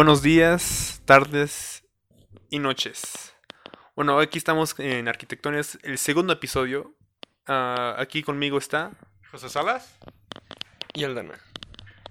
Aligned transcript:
Buenos 0.00 0.22
días, 0.22 1.02
tardes 1.04 1.84
y 2.48 2.58
noches. 2.58 3.34
Bueno, 3.94 4.18
aquí 4.18 4.38
estamos 4.38 4.74
en 4.78 5.08
Arquitectones, 5.08 5.78
el 5.82 5.98
segundo 5.98 6.32
episodio. 6.32 6.96
Ah, 7.46 7.96
aquí 7.98 8.22
conmigo 8.22 8.56
está 8.56 8.92
José 9.30 9.50
Salas. 9.50 9.98
Y 10.94 11.04
Aldana. 11.04 11.38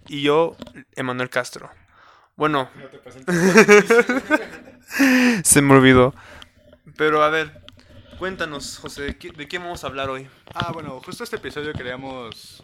y 0.07 0.21
yo, 0.21 0.55
Emanuel 0.96 1.32
Castro. 1.32 1.71
Bueno, 2.36 2.70
No 2.75 2.89
te 2.89 3.00
se 5.43 5.61
me 5.64 5.74
olvidó. 5.74 6.14
Pero 6.96 7.24
a 7.24 7.29
ver, 7.29 7.65
cuéntanos, 8.19 8.78
José, 8.78 9.01
¿de 9.01 9.18
qué, 9.18 9.32
de 9.32 9.47
qué 9.47 9.57
vamos 9.57 9.83
a 9.83 9.87
hablar 9.87 10.11
hoy? 10.11 10.29
ah, 10.54 10.71
bueno, 10.74 11.01
justo 11.04 11.24
este 11.24 11.37
episodio 11.37 11.74
queríamos 11.74 12.64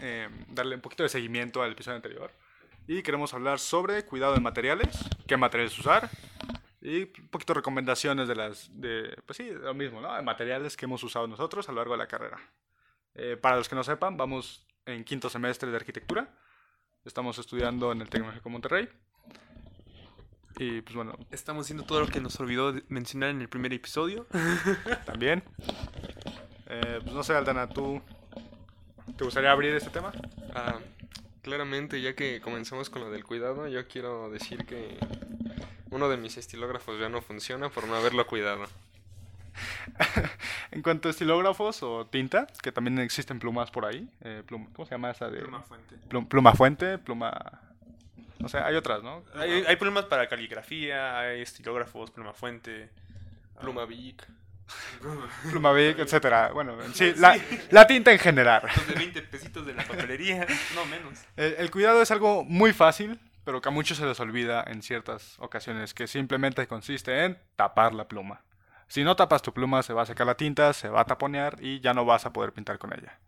eh, 0.00 0.28
darle 0.46 0.76
un 0.76 0.80
poquito 0.80 1.02
de 1.02 1.08
seguimiento 1.08 1.60
al 1.60 1.72
episodio 1.72 1.96
anterior. 1.96 2.30
Y 2.90 3.04
queremos 3.04 3.32
hablar 3.34 3.60
sobre 3.60 4.04
cuidado 4.04 4.34
de 4.34 4.40
materiales, 4.40 4.88
qué 5.28 5.36
materiales 5.36 5.78
usar. 5.78 6.10
Y 6.82 7.04
un 7.20 7.28
poquito 7.30 7.54
recomendaciones 7.54 8.26
de 8.26 8.34
las, 8.34 8.68
de, 8.72 9.16
pues 9.26 9.36
sí, 9.36 9.48
lo 9.48 9.74
mismo, 9.74 10.00
¿no? 10.00 10.12
De 10.12 10.22
materiales 10.22 10.76
que 10.76 10.86
hemos 10.86 11.00
usado 11.04 11.28
nosotros 11.28 11.68
a 11.68 11.70
lo 11.70 11.76
largo 11.76 11.92
de 11.92 11.98
la 11.98 12.08
carrera. 12.08 12.40
Eh, 13.14 13.36
para 13.40 13.54
los 13.54 13.68
que 13.68 13.76
no 13.76 13.84
sepan, 13.84 14.16
vamos 14.16 14.66
en 14.86 15.04
quinto 15.04 15.30
semestre 15.30 15.70
de 15.70 15.76
arquitectura. 15.76 16.34
Estamos 17.04 17.38
estudiando 17.38 17.92
en 17.92 18.00
el 18.00 18.10
Tecnológico 18.10 18.50
Monterrey. 18.50 18.88
Y 20.58 20.80
pues 20.80 20.96
bueno, 20.96 21.16
Estamos 21.30 21.66
haciendo 21.66 21.84
todo 21.84 22.00
lo 22.00 22.08
que 22.08 22.20
nos 22.20 22.40
olvidó 22.40 22.74
mencionar 22.88 23.30
en 23.30 23.40
el 23.40 23.48
primer 23.48 23.72
episodio. 23.72 24.26
también. 25.06 25.44
Eh, 26.66 26.98
pues 27.04 27.14
no 27.14 27.22
sé, 27.22 27.36
Aldana, 27.36 27.68
¿tú 27.68 28.02
te 29.16 29.22
gustaría 29.22 29.52
abrir 29.52 29.74
este 29.74 29.90
tema? 29.90 30.10
Ah, 30.52 30.80
claramente, 31.42 32.00
ya 32.00 32.14
que 32.14 32.40
comenzamos 32.40 32.90
con 32.90 33.02
lo 33.02 33.10
del 33.10 33.24
cuidado, 33.24 33.68
yo 33.68 33.86
quiero 33.88 34.30
decir 34.30 34.64
que 34.66 34.98
uno 35.90 36.08
de 36.08 36.16
mis 36.16 36.36
estilógrafos 36.36 36.98
ya 37.00 37.08
no 37.08 37.20
funciona 37.22 37.68
por 37.68 37.86
no 37.86 37.94
haberlo 37.96 38.26
cuidado. 38.26 38.64
En 40.70 40.82
cuanto 40.82 41.08
a 41.08 41.10
estilógrafos 41.10 41.82
o 41.82 42.06
tinta, 42.06 42.46
que 42.62 42.70
también 42.72 42.98
existen 43.00 43.38
plumas 43.40 43.70
por 43.70 43.84
ahí. 43.84 44.08
eh, 44.22 44.42
plum- 44.46 44.72
¿Cómo 44.72 44.86
se 44.86 44.92
llama 44.94 45.10
esa 45.10 45.28
de? 45.28 45.40
fuente. 45.66 45.96
Plum- 46.08 46.26
pluma 46.28 46.54
fuente, 46.54 46.98
pluma... 46.98 47.60
No 48.38 48.48
sé, 48.48 48.58
hay 48.58 48.76
otras, 48.76 49.02
¿no? 49.02 49.22
Hay, 49.34 49.64
hay 49.66 49.76
plumas 49.76 50.04
para 50.06 50.28
caligrafía, 50.28 51.18
hay 51.18 51.42
estilógrafos, 51.42 52.10
pluma 52.12 52.32
fuente. 52.32 52.88
Pluma 53.60 53.84
Bic. 53.84 54.24
Pluma 55.50 55.72
Bic, 55.72 55.98
etcétera. 55.98 56.50
Bueno, 56.52 56.80
en 56.82 56.94
sí, 56.94 57.12
la, 57.16 57.38
la 57.70 57.86
tinta 57.86 58.12
en 58.12 58.18
general. 58.18 58.62
Los 58.76 58.86
de 58.86 58.94
20 58.94 59.22
pesitos 59.22 59.66
de 59.66 59.74
la 59.74 59.84
papelería, 59.84 60.46
no 60.74 60.84
menos. 60.86 61.18
El, 61.36 61.54
el 61.58 61.70
cuidado 61.70 62.02
es 62.02 62.10
algo 62.10 62.44
muy 62.44 62.72
fácil, 62.72 63.20
pero 63.44 63.60
que 63.60 63.68
a 63.68 63.72
muchos 63.72 63.98
se 63.98 64.06
les 64.06 64.20
olvida 64.20 64.64
en 64.66 64.82
ciertas 64.82 65.36
ocasiones, 65.38 65.94
que 65.94 66.06
simplemente 66.06 66.66
consiste 66.66 67.24
en 67.24 67.38
tapar 67.56 67.94
la 67.94 68.08
pluma. 68.08 68.42
Si 68.88 69.04
no 69.04 69.14
tapas 69.14 69.42
tu 69.42 69.54
pluma, 69.54 69.82
se 69.82 69.92
va 69.92 70.02
a 70.02 70.06
secar 70.06 70.26
la 70.26 70.36
tinta, 70.36 70.72
se 70.72 70.88
va 70.88 71.02
a 71.02 71.04
taponear 71.04 71.56
y 71.60 71.80
ya 71.80 71.94
no 71.94 72.04
vas 72.04 72.26
a 72.26 72.32
poder 72.32 72.52
pintar 72.52 72.78
con 72.78 72.92
ella. 72.92 73.20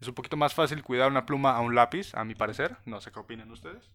Es 0.00 0.08
un 0.08 0.14
poquito 0.14 0.36
más 0.36 0.54
fácil 0.54 0.82
cuidar 0.82 1.10
una 1.10 1.26
pluma 1.26 1.56
a 1.56 1.60
un 1.60 1.74
lápiz, 1.74 2.14
a 2.14 2.24
mi 2.24 2.34
parecer. 2.34 2.76
No 2.84 3.00
sé 3.00 3.10
qué 3.10 3.18
opinan 3.18 3.50
ustedes. 3.50 3.90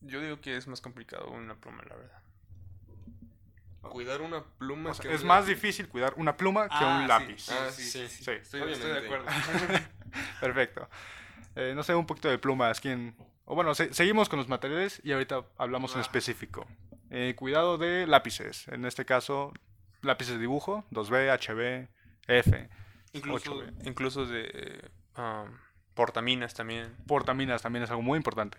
Yo 0.00 0.20
digo 0.20 0.40
que 0.40 0.56
es 0.56 0.66
más 0.66 0.80
complicado 0.80 1.30
una 1.30 1.54
pluma, 1.54 1.82
la 1.88 1.96
verdad. 1.96 2.22
Cuidar 3.82 4.20
una 4.22 4.42
pluma 4.42 4.90
O 4.90 4.94
sea, 4.94 5.02
que 5.08 5.14
es 5.14 5.22
un 5.22 5.28
más 5.28 5.40
lápiz. 5.44 5.54
difícil 5.54 5.88
cuidar 5.88 6.14
una 6.16 6.36
pluma 6.36 6.68
que 6.68 6.74
Ah, 6.76 6.96
un 6.96 7.02
sí, 7.02 7.08
lápiz. 7.08 7.48
Ah, 7.50 7.70
sí, 7.70 7.82
sí. 7.82 8.08
Sí, 8.08 8.30
Estoy, 8.30 8.72
estoy 8.72 8.90
de 8.92 8.98
acuerdo. 8.98 9.26
perfecto. 10.40 10.88
Eh, 11.56 11.72
no 11.74 11.82
sé, 11.82 11.94
un 11.94 12.06
poquito 12.06 12.28
de 12.28 12.38
plumas. 12.38 12.80
¿quién? 12.80 13.14
O 13.44 13.54
bueno, 13.54 13.74
se- 13.74 13.92
seguimos 13.92 14.28
con 14.28 14.38
los 14.38 14.48
materiales 14.48 15.00
y 15.04 15.12
ahorita 15.12 15.44
hablamos 15.58 15.92
en 15.92 15.98
Va. 15.98 16.02
específico. 16.02 16.66
Eh, 17.10 17.34
cuidado 17.36 17.76
de 17.78 18.06
lápices. 18.06 18.68
En 18.68 18.84
este 18.84 19.04
caso, 19.04 19.52
lápices 20.00 20.34
de 20.34 20.40
dibujo, 20.40 20.84
2B, 20.90 21.28
HB, 21.30 21.88
F. 22.28 22.68
Incluso, 23.12 23.54
8B. 23.54 23.86
incluso 23.86 24.24
de 24.26 24.50
eh, 24.54 24.88
um, 25.20 25.50
portaminas 25.94 26.54
también. 26.54 26.96
Portaminas 27.06 27.60
también 27.62 27.82
es 27.82 27.90
algo 27.90 28.02
muy 28.02 28.16
importante. 28.16 28.58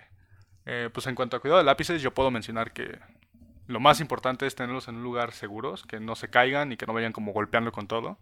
Eh, 0.66 0.90
pues 0.94 1.08
en 1.08 1.16
cuanto 1.16 1.36
a 1.38 1.40
cuidado 1.40 1.58
de 1.60 1.66
lápices, 1.66 2.02
yo 2.02 2.14
puedo 2.14 2.30
mencionar 2.30 2.72
que 2.74 3.00
lo 3.68 3.80
más 3.80 4.00
importante 4.02 4.46
es 4.46 4.56
tenerlos 4.56 4.88
en 4.88 4.96
un 4.96 5.04
lugar 5.04 5.32
seguros, 5.32 5.84
que 5.84 6.00
no 6.00 6.16
se 6.16 6.30
caigan 6.30 6.72
y 6.72 6.78
que 6.78 6.86
no 6.86 6.94
vayan 6.94 7.14
como 7.14 7.32
golpeando 7.32 7.72
con 7.72 7.88
todo, 7.88 8.18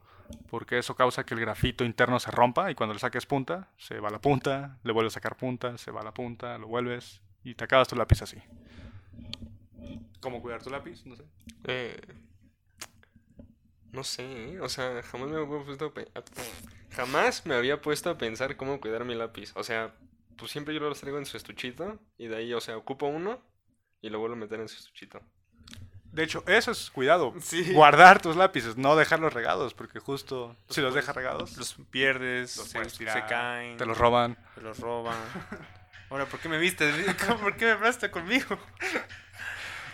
porque 0.50 0.78
eso 0.78 0.96
causa 0.96 1.25
que 1.25 1.34
el 1.34 1.40
grafito 1.40 1.84
interno 1.84 2.19
se 2.19 2.31
rompa 2.31 2.69
y 2.72 2.75
cuando 2.75 2.94
le 2.94 3.00
saques 3.00 3.25
punta, 3.25 3.69
se 3.78 4.00
va 4.00 4.09
la 4.09 4.19
punta, 4.19 4.78
le 4.84 4.94
vuelves 4.94 5.13
a 5.13 5.16
sacar 5.16 5.38
punta, 5.38 5.78
se 5.78 5.91
va 5.91 6.03
la 6.03 6.13
punta, 6.13 6.57
lo 6.57 6.68
vuelves 6.68 7.22
y 7.44 7.56
te 7.56 7.63
acabas 7.63 7.88
tu 7.88 7.96
lápiz 7.96 8.22
así. 8.22 8.38
¿Cómo 10.19 10.41
cuidar 10.41 10.62
tu 10.62 10.69
lápiz? 10.69 11.06
No 11.06 11.16
sé. 11.16 11.24
Eh, 11.63 12.00
no 13.91 14.03
sé, 14.03 14.53
¿eh? 14.53 14.62
o 14.62 14.69
sea, 14.69 15.02
jamás 15.03 15.29
me 15.29 15.38
había 15.38 15.63
puesto 15.63 15.94
a 16.16 16.23
jamás 16.96 17.46
me 17.46 17.56
había 17.56 17.81
puesto 17.81 18.09
a 18.09 18.18
pensar 18.18 18.56
cómo 18.56 18.79
cuidar 18.79 19.06
mi 19.06 19.16
lápiz. 19.16 19.52
O 19.56 19.63
sea, 19.63 19.96
pues 20.38 20.52
siempre 20.52 20.73
yo 20.73 20.79
los 20.81 21.00
traigo 21.00 21.18
en 21.18 21.25
su 21.25 21.38
estuchito 21.38 22.00
y 22.18 22.28
de 22.28 22.35
ahí, 22.38 22.53
o 22.53 22.62
sea, 22.62 22.78
ocupo 22.78 23.08
uno 23.08 23.41
y 24.01 24.09
lo 24.09 24.19
vuelvo 24.19 24.35
a 24.35 24.39
meter 24.39 24.59
en 24.59 24.67
su 24.67 24.78
estuchito. 24.78 25.22
De 26.12 26.23
hecho, 26.23 26.44
eso 26.45 26.72
es 26.72 26.89
cuidado. 26.91 27.34
Sí. 27.39 27.72
Guardar 27.73 28.22
tus 28.22 28.35
lápices, 28.35 28.75
no 28.75 28.95
dejarlos 28.97 29.34
regados, 29.34 29.73
porque 29.73 30.00
justo 30.00 30.57
si 30.69 30.81
los 30.81 30.94
dejas 30.94 31.16
regados, 31.16 31.56
Los 31.56 31.75
pierdes, 31.89 32.57
los 32.57 32.67
se, 32.67 32.78
puedes 32.79 32.91
se 32.94 32.97
tirar, 33.00 33.28
caen, 33.28 33.78
te 33.78 33.85
los 33.85 33.97
roban. 33.97 34.38
te 34.56 34.61
los 34.61 34.78
roban. 34.79 35.16
Ahora, 36.09 36.25
¿por 36.25 36.41
qué 36.41 36.50
me 36.50 36.57
viste? 36.57 36.91
¿Por 37.41 37.56
qué 37.56 37.66
me 37.66 37.72
hablaste 37.72 38.11
conmigo? 38.11 38.59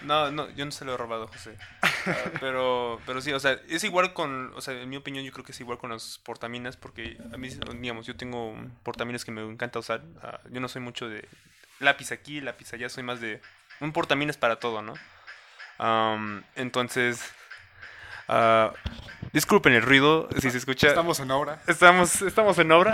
No, 0.04 0.30
no, 0.32 0.48
yo 0.52 0.64
no 0.64 0.72
se 0.72 0.86
lo 0.86 0.94
he 0.94 0.98
robado, 0.98 1.28
José. 1.28 1.58
Ah, 1.82 2.14
pero, 2.40 3.02
pero 3.08 3.20
sí, 3.20 3.34
o 3.34 3.40
sea, 3.40 3.60
es 3.68 3.84
igual 3.84 4.14
con, 4.14 4.54
o 4.56 4.62
sea, 4.62 4.80
en 4.80 4.88
mi 4.88 4.96
opinión 4.96 5.26
yo 5.26 5.32
creo 5.32 5.44
que 5.44 5.54
es 5.54 5.60
igual 5.60 5.80
con 5.80 5.90
los 5.90 6.20
portaminas, 6.20 6.78
porque 6.78 7.18
a 7.34 7.38
mí, 7.38 7.50
digamos, 7.50 8.06
yo 8.06 8.16
tengo 8.16 8.56
portaminas 8.84 9.26
que 9.26 9.32
me 9.32 9.42
encanta 9.42 9.80
usar. 9.80 10.04
Ah, 10.22 10.40
yo 10.52 10.62
no 10.62 10.68
soy 10.68 10.84
mucho 10.84 11.10
de 11.10 11.28
lápiz 11.80 12.12
aquí, 12.12 12.42
lápiz 12.42 12.72
allá, 12.74 12.90
soy 12.90 13.04
más 13.04 13.20
de 13.20 13.42
un 13.80 13.92
portaminas 13.94 14.38
para 14.38 14.58
todo, 14.58 14.82
¿no? 14.82 14.94
Am, 15.78 16.44
entonces, 16.56 17.22
ah, 18.28 18.74
disculpen 19.38 19.74
el 19.74 19.84
ruido, 19.84 20.28
si 20.42 20.50
se 20.50 20.58
escucha. 20.58 20.88
Estamos 20.88 21.20
en 21.20 21.30
obra. 21.30 21.62
Estamos, 21.68 22.22
estamos 22.24 22.58
en 22.58 22.72
obra. 22.72 22.94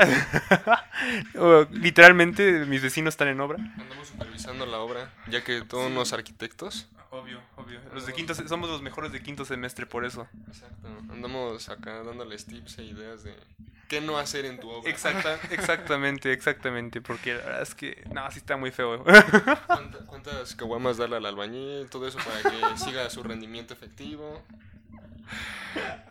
Literalmente, 1.71 2.65
mis 2.65 2.81
vecinos 2.81 3.13
están 3.13 3.29
en 3.29 3.39
obra. 3.39 3.57
Andamos 3.77 4.09
supervisando 4.09 4.65
la 4.65 4.79
obra, 4.79 5.09
ya 5.29 5.41
que 5.43 5.61
todos 5.61 5.87
unos 5.89 6.11
arquitectos. 6.13 6.87
Obvio, 7.11 7.39
obvio. 7.55 7.79
Los 7.93 8.05
de 8.05 8.13
quinto, 8.13 8.33
somos 8.35 8.69
los 8.69 8.81
mejores 8.81 9.11
de 9.11 9.21
quinto 9.21 9.45
semestre 9.45 9.85
por 9.85 10.03
eso. 10.03 10.27
Exacto. 10.47 10.87
Andamos 11.11 11.69
acá 11.69 12.03
dándoles 12.03 12.45
tips 12.45 12.79
e 12.79 12.83
ideas 12.85 13.23
de 13.23 13.33
qué 13.87 14.01
no 14.01 14.17
hacer 14.17 14.45
en 14.45 14.59
tu 14.59 14.69
obra. 14.69 14.89
Exacta, 14.89 15.39
exactamente, 15.51 16.33
exactamente. 16.33 16.99
Porque 17.01 17.35
la 17.35 17.43
verdad 17.45 17.61
es 17.61 17.75
que, 17.75 18.03
no, 18.11 18.29
sí 18.31 18.39
está 18.39 18.57
muy 18.57 18.71
feo. 18.71 19.01
¿Cuánta- 19.03 19.99
¿Cuántas 20.07 20.55
caguamas 20.55 20.97
darle 20.97 21.17
al 21.17 21.25
albañil? 21.25 21.87
Todo 21.89 22.07
eso 22.07 22.17
para 22.17 22.41
que 22.49 22.77
siga 22.83 23.09
su 23.09 23.21
rendimiento 23.23 23.73
efectivo. 23.73 24.41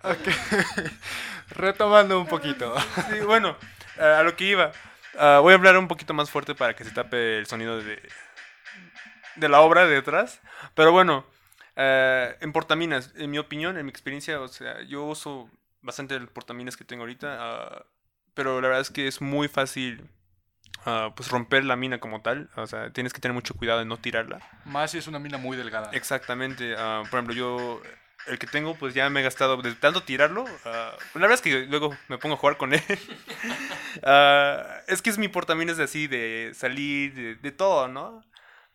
Retomando 1.50 2.20
un 2.20 2.26
poquito. 2.26 2.74
Sí, 3.10 3.20
bueno, 3.20 3.56
a 3.98 4.22
lo 4.22 4.36
que 4.36 4.44
iba. 4.44 4.72
Ah, 5.18 5.40
voy 5.40 5.52
a 5.52 5.56
hablar 5.56 5.76
un 5.76 5.88
poquito 5.88 6.14
más 6.14 6.30
fuerte 6.30 6.54
para 6.54 6.74
que 6.74 6.84
se 6.84 6.90
tape 6.90 7.38
el 7.38 7.46
sonido 7.46 7.78
de, 7.82 8.00
de 9.36 9.48
la 9.48 9.60
obra 9.60 9.86
de 9.86 9.94
detrás. 9.94 10.40
Pero 10.74 10.92
bueno, 10.92 11.26
eh, 11.76 12.36
en 12.40 12.52
portaminas, 12.52 13.12
en 13.16 13.30
mi 13.30 13.38
opinión, 13.38 13.76
en 13.76 13.84
mi 13.84 13.90
experiencia, 13.90 14.40
o 14.40 14.48
sea, 14.48 14.82
yo 14.82 15.04
uso 15.04 15.50
bastante 15.82 16.14
el 16.14 16.28
portaminas 16.28 16.76
que 16.76 16.84
tengo 16.84 17.02
ahorita. 17.02 17.36
ah, 17.38 17.84
pero 18.34 18.60
la 18.62 18.68
verdad 18.68 18.80
es 18.80 18.90
que 18.90 19.06
es 19.06 19.20
muy 19.20 19.46
fácil 19.48 20.08
ah, 20.86 21.12
pues 21.14 21.28
romper 21.30 21.64
la 21.64 21.76
mina 21.76 22.00
como 22.00 22.22
tal. 22.22 22.48
O 22.56 22.66
sea, 22.66 22.90
tienes 22.92 23.12
que 23.12 23.20
tener 23.20 23.34
mucho 23.34 23.54
cuidado 23.54 23.80
de 23.80 23.84
no 23.84 23.98
tirarla. 23.98 24.40
Más 24.64 24.92
si 24.92 24.98
es 24.98 25.06
una 25.06 25.18
mina 25.18 25.36
muy 25.36 25.56
delgada. 25.56 25.90
Exactamente. 25.92 26.74
por 26.74 27.18
ejemplo, 27.18 27.34
yo 27.34 27.82
el 28.26 28.38
que 28.38 28.46
tengo, 28.46 28.76
pues 28.76 28.94
ya 28.94 29.08
me 29.10 29.20
he 29.20 29.22
gastado 29.22 29.56
de 29.62 29.74
tanto 29.74 30.02
tirarlo. 30.04 30.44
ah, 30.64 30.96
la 31.14 31.20
verdad 31.20 31.34
es 31.34 31.42
que 31.42 31.66
luego 31.66 31.96
me 32.08 32.18
pongo 32.18 32.34
a 32.36 32.38
jugar 32.38 32.56
con 32.56 32.72
él. 32.74 32.82
Ah, 34.04 34.80
es 34.88 35.02
que 35.02 35.10
es 35.10 35.18
mi 35.18 35.28
portaminas 35.28 35.76
de 35.76 35.84
así, 35.84 36.06
de 36.06 36.52
salir, 36.54 37.14
de, 37.14 37.34
de 37.36 37.52
todo, 37.52 37.88
¿no? 37.88 38.22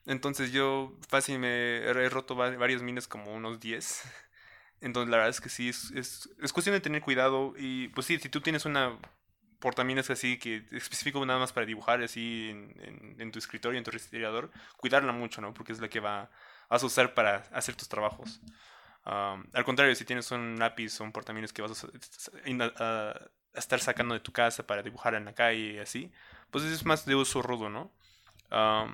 Entonces 0.05 0.51
yo 0.51 0.93
fácil 1.09 1.39
me 1.39 1.77
he 1.79 2.09
roto 2.09 2.35
va- 2.35 2.55
varios 2.57 2.81
minas, 2.83 3.07
como 3.07 3.33
unos 3.33 3.59
10. 3.59 4.03
Entonces 4.81 5.09
la 5.09 5.17
verdad 5.17 5.31
es 5.31 5.41
que 5.41 5.49
sí, 5.49 5.69
es, 5.69 5.91
es, 5.91 6.29
es 6.41 6.53
cuestión 6.53 6.73
de 6.75 6.81
tener 6.81 7.01
cuidado. 7.01 7.53
Y 7.57 7.89
pues 7.89 8.07
sí, 8.07 8.19
si 8.19 8.29
tú 8.29 8.41
tienes 8.41 8.65
una 8.65 8.97
portaminas 9.59 10.09
así 10.11 10.37
que 10.37 10.65
específico 10.71 11.25
nada 11.25 11.39
más 11.39 11.53
para 11.53 11.65
dibujar 11.65 12.01
así 12.03 12.49
en, 12.51 12.73
en- 12.81 13.15
en 13.21 13.31
tu 13.31 13.39
escritorio, 13.39 13.77
en 13.77 13.83
tu 13.83 13.91
respirador, 13.91 14.51
cuidarla 14.77 15.11
mucho, 15.13 15.41
¿no? 15.41 15.53
Porque 15.53 15.73
es 15.73 15.79
la 15.79 15.89
que 15.89 15.99
va, 15.99 16.29
vas 16.69 16.83
a 16.83 16.85
usar 16.85 17.13
para 17.15 17.37
hacer 17.53 17.75
tus 17.75 17.89
trabajos. 17.89 18.41
Um, 19.09 19.45
al 19.53 19.63
contrario, 19.63 19.95
si 19.95 20.03
tienes 20.03 20.29
un 20.31 20.59
lápiz 20.59 20.99
o 20.99 21.03
un 21.05 21.13
portaminas 21.13 21.53
que 21.53 21.61
vas 21.61 21.85
a, 21.85 21.87
a- 21.87 22.73
a- 22.83 23.11
a 23.55 23.59
estar 23.59 23.79
sacando 23.79 24.13
de 24.13 24.19
tu 24.19 24.33
casa 24.33 24.67
para 24.67 24.83
dibujar 24.83 25.15
en 25.15 25.23
la 25.23 25.33
calle 25.33 25.75
y 25.75 25.79
así, 25.79 26.11
pues 26.51 26.65
es 26.65 26.85
más 26.85 27.05
de 27.05 27.15
uso 27.15 27.41
rudo, 27.41 27.69
¿no? 27.69 27.91
Um, 28.51 28.93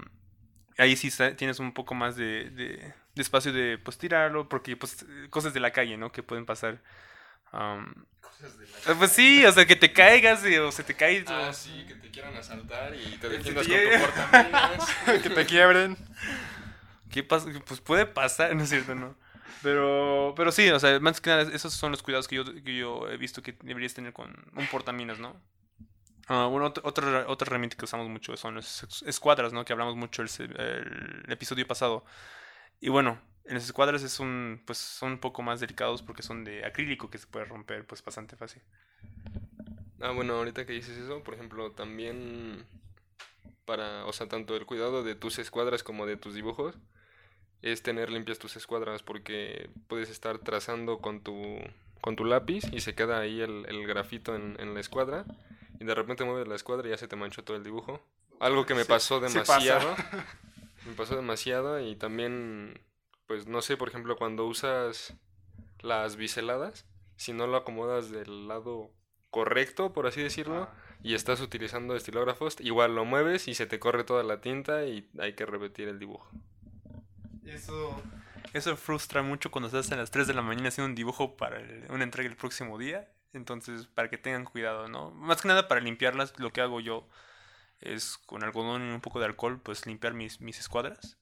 ahí 0.77 0.95
sí 0.95 1.09
tienes 1.35 1.57
un 1.59 1.73
poco 1.73 1.95
más 1.95 2.15
de, 2.15 2.49
de, 2.51 2.93
de 3.15 3.21
espacio 3.21 3.51
de 3.51 3.79
pues 3.79 3.97
tirarlo, 3.97 4.47
porque 4.49 4.77
pues 4.77 5.03
cosas 5.31 5.51
de 5.53 5.59
la 5.59 5.71
calle, 5.71 5.97
¿no? 5.97 6.11
Que 6.11 6.21
pueden 6.21 6.45
pasar. 6.45 6.79
Eh, 7.53 8.95
pues 8.97 9.11
sí, 9.11 9.45
o 9.45 9.51
sea, 9.51 9.65
que 9.65 9.75
te 9.75 9.93
caigas 9.93 10.45
y- 10.45 10.57
o 10.57 10.71
se 10.71 10.83
te 10.83 10.93
cae. 10.95 11.23
Ah, 11.27 11.47
o- 11.49 11.53
sí, 11.53 11.85
que 11.87 11.95
te 11.95 12.09
quieran 12.11 12.35
asaltar 12.35 12.93
y 12.95 13.17
te 13.17 13.29
defiendas 13.29 13.67
con 13.67 13.75
tu 13.75 13.99
portaminas. 13.99 14.95
que 15.23 15.29
te 15.29 15.45
quiebren. 15.45 15.97
¿Qué 17.11 17.23
pasa? 17.23 17.47
Pues 17.65 17.79
puede 17.81 18.05
pasar, 18.05 18.55
¿no 18.55 18.63
es 18.63 18.69
cierto? 18.69 18.93
¿No? 18.95 19.15
Pero, 19.63 20.33
pero 20.35 20.51
sí, 20.51 20.69
o 20.69 20.79
sea, 20.79 20.99
más 20.99 21.21
que 21.21 21.29
nada, 21.29 21.43
esos 21.53 21.73
son 21.73 21.91
los 21.91 22.03
cuidados 22.03 22.27
que 22.27 22.35
yo, 22.35 22.43
que 22.45 22.75
yo 22.75 23.07
he 23.09 23.17
visto 23.17 23.41
que 23.41 23.53
deberías 23.63 23.93
tener 23.93 24.13
con 24.13 24.29
un 24.55 24.67
portaminas, 24.67 25.19
¿no? 25.19 25.35
Ah, 26.27 26.47
bueno, 26.49 26.67
otra, 26.67 26.83
otra, 26.85 27.25
otra 27.27 27.47
herramienta 27.47 27.75
que 27.77 27.85
usamos 27.85 28.07
mucho 28.09 28.35
son 28.37 28.55
las 28.55 28.83
es- 28.83 29.03
escuadras, 29.03 29.53
¿no? 29.53 29.65
Que 29.65 29.73
hablamos 29.73 29.95
mucho 29.95 30.21
el 30.21 30.29
episodio 31.29 31.67
pasado. 31.67 32.05
Y 32.81 32.89
bueno, 32.89 33.19
en 33.45 33.55
las 33.55 33.65
escuadras 33.65 34.03
es 34.03 34.19
un, 34.19 34.61
pues 34.65 34.79
son 34.79 35.13
un 35.13 35.19
poco 35.19 35.41
más 35.43 35.59
delicados 35.61 36.01
porque 36.03 36.23
son 36.23 36.43
de 36.45 36.65
acrílico 36.65 37.09
que 37.09 37.17
se 37.19 37.27
puede 37.27 37.45
romper 37.45 37.85
pues 37.87 38.03
bastante 38.03 38.35
fácil. 38.37 38.61
Ah, 40.01 40.11
bueno, 40.11 40.35
ahorita 40.35 40.65
que 40.65 40.73
dices 40.73 40.97
eso, 40.97 41.23
por 41.23 41.33
ejemplo, 41.33 41.71
también 41.71 42.65
para, 43.65 44.05
o 44.05 44.13
sea, 44.13 44.27
tanto 44.27 44.55
el 44.55 44.65
cuidado 44.65 45.03
de 45.03 45.15
tus 45.15 45.39
escuadras 45.39 45.83
como 45.83 46.05
de 46.05 46.17
tus 46.17 46.33
dibujos, 46.35 46.75
es 47.63 47.81
tener 47.81 48.11
limpias 48.11 48.37
tus 48.37 48.55
escuadras 48.55 49.01
porque 49.01 49.69
puedes 49.87 50.09
estar 50.09 50.37
trazando 50.37 50.99
con 50.99 51.21
tu, 51.21 51.57
con 52.01 52.15
tu 52.15 52.25
lápiz 52.25 52.65
y 52.71 52.81
se 52.81 52.93
queda 52.93 53.19
ahí 53.19 53.41
el, 53.41 53.65
el 53.67 53.87
grafito 53.87 54.35
en, 54.35 54.55
en 54.59 54.73
la 54.75 54.79
escuadra 54.79 55.25
y 55.79 55.85
de 55.85 55.95
repente 55.95 56.23
mueves 56.23 56.47
la 56.47 56.55
escuadra 56.55 56.87
y 56.87 56.91
ya 56.91 56.97
se 56.97 57.07
te 57.07 57.15
manchó 57.15 57.43
todo 57.43 57.57
el 57.57 57.63
dibujo. 57.63 57.99
Algo 58.39 58.65
que 58.65 58.75
me 58.75 58.83
Sí, 58.83 58.87
pasó 58.89 59.19
pasa. 59.19 59.33
demasiado. 59.39 59.95
me 60.85 60.93
pasó 60.93 61.15
demasiado 61.15 61.79
y 61.79 61.95
también, 61.95 62.79
pues 63.27 63.47
no 63.47 63.61
sé, 63.61 63.77
por 63.77 63.87
ejemplo, 63.89 64.15
cuando 64.17 64.45
usas 64.45 65.15
las 65.81 66.15
biseladas, 66.17 66.85
si 67.15 67.33
no 67.33 67.47
lo 67.47 67.57
acomodas 67.57 68.11
del 68.11 68.47
lado 68.47 68.91
correcto, 69.29 69.93
por 69.93 70.05
así 70.07 70.21
decirlo, 70.21 70.69
y 71.01 71.15
estás 71.15 71.41
utilizando 71.41 71.95
estilógrafos, 71.95 72.59
igual 72.59 72.95
lo 72.95 73.05
mueves 73.05 73.47
y 73.47 73.53
se 73.55 73.65
te 73.65 73.79
corre 73.79 74.03
toda 74.03 74.23
la 74.23 74.41
tinta 74.41 74.85
y 74.85 75.09
hay 75.19 75.33
que 75.33 75.45
repetir 75.45 75.87
el 75.87 75.99
dibujo. 75.99 76.29
Eso, 77.45 78.01
eso 78.53 78.77
frustra 78.77 79.21
mucho 79.21 79.51
cuando 79.51 79.67
estás 79.67 79.91
a 79.91 79.95
las 79.95 80.11
3 80.11 80.27
de 80.27 80.33
la 80.33 80.41
mañana 80.41 80.69
haciendo 80.69 80.89
un 80.89 80.95
dibujo 80.95 81.35
para 81.37 81.59
el- 81.59 81.85
una 81.89 82.03
entrega 82.03 82.29
el 82.29 82.35
próximo 82.35 82.77
día. 82.77 83.09
Entonces, 83.33 83.87
para 83.87 84.09
que 84.09 84.17
tengan 84.17 84.45
cuidado, 84.45 84.87
¿no? 84.87 85.11
Más 85.11 85.41
que 85.41 85.47
nada 85.47 85.67
para 85.67 85.81
limpiarlas, 85.81 86.37
lo 86.39 86.51
que 86.51 86.61
hago 86.61 86.79
yo 86.79 87.07
es 87.79 88.17
con 88.25 88.43
algodón 88.43 88.87
y 88.87 88.91
un 88.93 89.01
poco 89.01 89.19
de 89.19 89.25
alcohol, 89.25 89.59
pues 89.61 89.85
limpiar 89.85 90.13
mis, 90.13 90.39
mis 90.39 90.59
escuadras. 90.59 91.17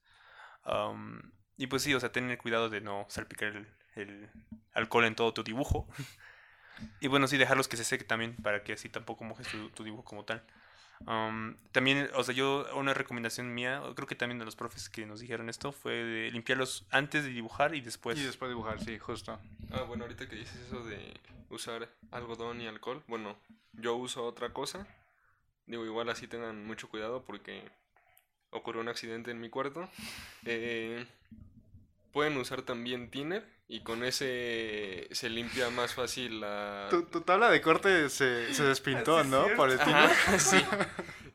Am, 0.64 1.32
y 1.58 1.68
pues 1.68 1.84
sí, 1.84 1.94
o 1.94 2.00
sea, 2.00 2.12
tener 2.12 2.38
cuidado 2.38 2.70
de 2.70 2.82
no 2.82 3.06
salpicar 3.10 3.50
el, 3.56 3.68
el 3.96 4.30
alcohol 4.74 5.06
en 5.06 5.16
todo 5.16 5.34
tu 5.34 5.44
dibujo. 5.44 5.88
y 7.02 7.08
bueno, 7.08 7.28
sí, 7.28 7.38
dejarlos 7.38 7.68
que 7.68 7.78
se 7.78 7.84
seque 7.84 8.04
también 8.04 8.36
para 8.38 8.64
que 8.64 8.74
así 8.74 8.90
tampoco 8.90 9.24
mojes 9.24 9.48
tu 9.76 9.84
dibujo 9.84 10.04
como 10.04 10.26
tal. 10.26 10.44
Am, 11.06 11.58
también, 11.72 12.10
o 12.16 12.24
sea, 12.24 12.34
yo, 12.34 12.66
una 12.76 12.94
recomendación 12.94 13.54
mía, 13.54 13.82
creo 13.96 14.08
que 14.08 14.16
también 14.16 14.40
de 14.40 14.46
los 14.46 14.56
profes 14.56 14.90
que 14.90 15.06
nos 15.06 15.20
dijeron 15.20 15.50
esto, 15.50 15.72
fue 15.72 15.94
de 15.94 16.32
limpiarlos 16.32 16.86
antes 16.92 17.24
de 17.24 17.30
dibujar 17.30 17.76
y 17.76 17.82
después. 17.82 18.20
y 18.20 18.24
después 18.24 18.50
dibujar, 18.50 18.80
sí, 18.84 18.98
justo. 19.00 19.40
Ah, 19.72 19.84
bueno, 19.84 20.04
ahorita 20.04 20.28
que 20.28 20.36
dices 20.36 20.60
eso 20.68 20.84
de 20.84 21.14
usar 21.50 21.90
algodón 22.12 22.62
y 22.62 22.68
alcohol, 22.68 23.04
bueno, 23.08 23.36
yo 23.74 23.96
uso 23.96 24.26
otra 24.26 24.54
cosa. 24.54 24.88
Digo, 25.66 25.86
igual 25.86 26.10
así 26.10 26.28
tengan 26.28 26.66
mucho 26.66 26.90
cuidado 26.90 27.24
porque 27.24 27.64
ocurrió 28.50 28.82
un 28.82 28.90
accidente 28.90 29.32
en 29.32 29.40
mi 29.40 29.50
cuarto. 29.50 29.90
Eh, 30.44 31.06
pueden 32.12 32.36
usar 32.38 32.64
también 32.64 33.12
thinner 33.12 33.46
y 33.72 33.80
con 33.80 34.04
ese 34.04 35.08
se 35.12 35.30
limpia 35.30 35.70
más 35.70 35.94
fácil 35.94 36.42
la... 36.42 36.88
Tu, 36.90 37.04
tu 37.04 37.22
tabla 37.22 37.50
de 37.50 37.62
corte 37.62 38.10
se, 38.10 38.54
se 38.54 38.66
despintó, 38.66 39.22
es 39.22 39.28
¿no? 39.28 39.48
Por 39.56 39.70
el 39.70 39.80
Ajá, 39.80 40.10
sí. 40.40 40.62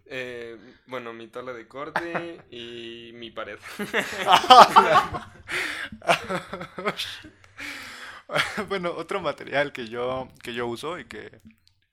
Eh, 0.08 0.56
bueno, 0.86 1.12
mi 1.12 1.26
tabla 1.26 1.52
de 1.52 1.66
corte 1.66 2.40
y 2.48 3.10
mi 3.14 3.32
pared. 3.32 3.58
bueno, 8.68 8.92
otro 8.92 9.20
material 9.20 9.72
que 9.72 9.88
yo, 9.88 10.28
que 10.44 10.54
yo 10.54 10.68
uso 10.68 11.00
y 11.00 11.06
que, 11.06 11.40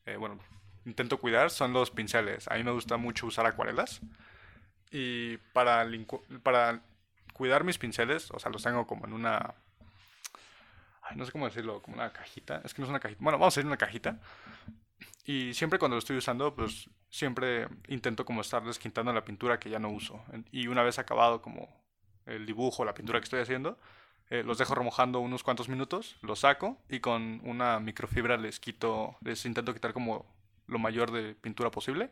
eh, 0.05 0.15
bueno, 0.17 0.37
intento 0.85 1.19
cuidar 1.19 1.49
son 1.49 1.73
los 1.73 1.89
pinceles. 1.89 2.47
A 2.49 2.55
mí 2.55 2.63
me 2.63 2.69
gusta 2.69 2.97
mucho 2.97 3.25
usar 3.25 3.47
acuarelas. 3.47 3.99
Y 4.91 5.37
para, 5.53 5.83
para 6.43 6.83
cuidar 7.33 7.63
mis 7.63 7.79
pinceles, 7.79 8.29
o 8.29 8.37
sea, 8.37 8.51
los 8.51 8.61
tengo 8.61 8.85
como 8.85 9.07
en 9.07 9.13
una... 9.13 9.55
No 11.15 11.25
sé 11.25 11.31
cómo 11.31 11.45
decirlo, 11.45 11.81
como 11.81 11.97
una 11.97 12.11
cajita. 12.11 12.61
Es 12.63 12.73
que 12.73 12.81
no 12.81 12.85
es 12.85 12.89
una 12.89 12.99
cajita. 12.99 13.23
Bueno, 13.23 13.37
vamos 13.37 13.55
a 13.55 13.59
decir 13.59 13.67
una 13.67 13.77
cajita. 13.77 14.19
Y 15.25 15.53
siempre 15.53 15.79
cuando 15.79 15.95
lo 15.95 15.99
estoy 15.99 16.17
usando, 16.17 16.53
pues 16.53 16.89
siempre 17.09 17.67
intento 17.87 18.25
como 18.25 18.41
estar 18.41 18.63
desquintando 18.63 19.13
la 19.13 19.23
pintura 19.23 19.59
que 19.59 19.69
ya 19.69 19.79
no 19.79 19.89
uso. 19.89 20.21
Y 20.51 20.67
una 20.67 20.83
vez 20.83 20.99
acabado 20.99 21.41
como 21.41 21.69
el 22.25 22.45
dibujo, 22.45 22.83
la 22.85 22.93
pintura 22.93 23.19
que 23.19 23.25
estoy 23.25 23.41
haciendo, 23.41 23.77
eh, 24.29 24.43
los 24.43 24.57
dejo 24.57 24.75
remojando 24.75 25.19
unos 25.19 25.43
cuantos 25.43 25.69
minutos, 25.69 26.17
los 26.21 26.39
saco 26.39 26.77
y 26.89 26.99
con 26.99 27.41
una 27.43 27.79
microfibra 27.79 28.37
les 28.37 28.59
quito, 28.59 29.15
les 29.21 29.45
intento 29.45 29.73
quitar 29.73 29.93
como 29.93 30.25
lo 30.67 30.79
mayor 30.79 31.11
de 31.11 31.35
pintura 31.35 31.71
posible. 31.71 32.09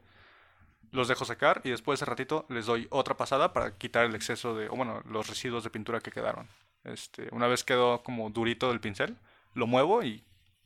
Los 0.91 1.07
dejo 1.07 1.23
secar 1.23 1.61
y 1.63 1.69
después 1.69 1.99
de 2.01 2.05
ratito 2.05 2.45
les 2.49 2.65
doy 2.65 2.87
otra 2.91 3.15
pasada 3.15 3.53
para 3.53 3.77
quitar 3.77 4.05
el 4.05 4.15
exceso 4.15 4.55
de, 4.55 4.67
o 4.67 4.75
bueno, 4.75 5.01
los 5.05 5.27
residuos 5.27 5.63
de 5.63 5.69
pintura 5.69 6.01
que 6.01 6.11
quedaron. 6.11 6.47
Este, 6.83 7.27
una 7.31 7.47
vez 7.47 7.63
quedó 7.63 8.03
como 8.03 8.29
durito 8.29 8.71
el 8.71 8.79
pincel, 8.79 9.17
lo 9.53 9.67
muevo 9.67 10.03
y 10.03 10.23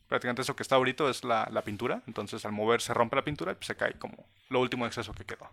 prácticamente 0.08 0.42
eso 0.42 0.56
que 0.56 0.62
está 0.62 0.76
durito 0.76 1.08
es 1.08 1.24
la, 1.24 1.48
la 1.52 1.62
pintura. 1.62 2.02
Entonces 2.06 2.44
al 2.44 2.52
mover 2.52 2.80
se 2.80 2.94
rompe 2.94 3.16
la 3.16 3.24
pintura 3.24 3.52
y 3.52 3.54
pues, 3.56 3.66
se 3.66 3.76
cae 3.76 3.94
como 3.94 4.26
lo 4.48 4.60
último 4.60 4.86
exceso 4.86 5.12
que 5.12 5.24
quedó. 5.24 5.50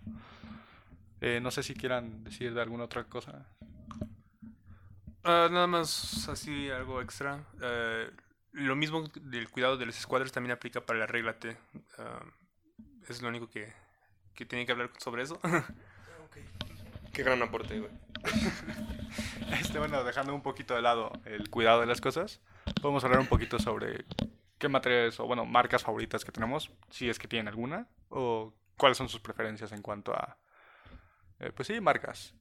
Eh, 1.21 1.39
no 1.41 1.51
sé 1.51 1.63
si 1.63 1.73
quieran 1.73 2.23
decir 2.23 2.53
de 2.53 2.61
alguna 2.61 2.83
otra 2.83 3.05
cosa. 3.05 3.45
Ah, 5.23 5.47
nada 5.49 5.67
más 5.67 6.27
así 6.27 6.69
algo 6.69 7.01
extra. 7.01 7.45
Eh, 7.61 8.11
lo 8.51 8.75
mismo 8.75 9.07
del 9.21 9.49
cuidado 9.49 9.77
de 9.77 9.85
los 9.85 9.97
escuadras 9.97 10.31
también 10.31 10.51
aplica 10.51 10.81
para 10.81 10.99
la 10.99 11.07
regla 11.07 11.39
T. 11.39 11.55
Ah, 11.97 12.23
es 13.07 13.21
lo 13.21 13.29
único 13.29 13.49
que, 13.49 13.71
que 14.35 14.45
tiene 14.45 14.65
que 14.65 14.73
hablar 14.73 14.91
sobre 14.97 15.23
eso. 15.23 15.39
Qué 17.13 17.23
gran 17.23 17.41
aporte, 17.41 17.79
güey. 17.79 17.91
Este, 19.59 19.77
bueno, 19.77 20.03
dejando 20.03 20.33
un 20.33 20.41
poquito 20.41 20.73
de 20.73 20.81
lado 20.81 21.11
el 21.25 21.49
cuidado 21.51 21.81
de 21.81 21.85
las 21.85 22.01
cosas, 22.01 22.41
podemos 22.81 23.03
hablar 23.03 23.19
un 23.19 23.27
poquito 23.27 23.59
sobre 23.59 24.03
qué 24.57 24.67
materiales 24.67 25.19
o, 25.19 25.25
bueno, 25.27 25.45
marcas 25.45 25.83
favoritas 25.83 26.25
que 26.25 26.31
tenemos, 26.31 26.71
si 26.89 27.07
es 27.07 27.19
que 27.19 27.27
tienen 27.27 27.47
alguna, 27.47 27.87
o 28.09 28.55
cuáles 28.77 28.97
son 28.97 29.09
sus 29.09 29.19
preferencias 29.21 29.71
en 29.71 29.83
cuanto 29.83 30.11
a, 30.13 30.39
eh, 31.39 31.51
pues 31.55 31.67
sí, 31.67 31.79
marcas. 31.79 32.33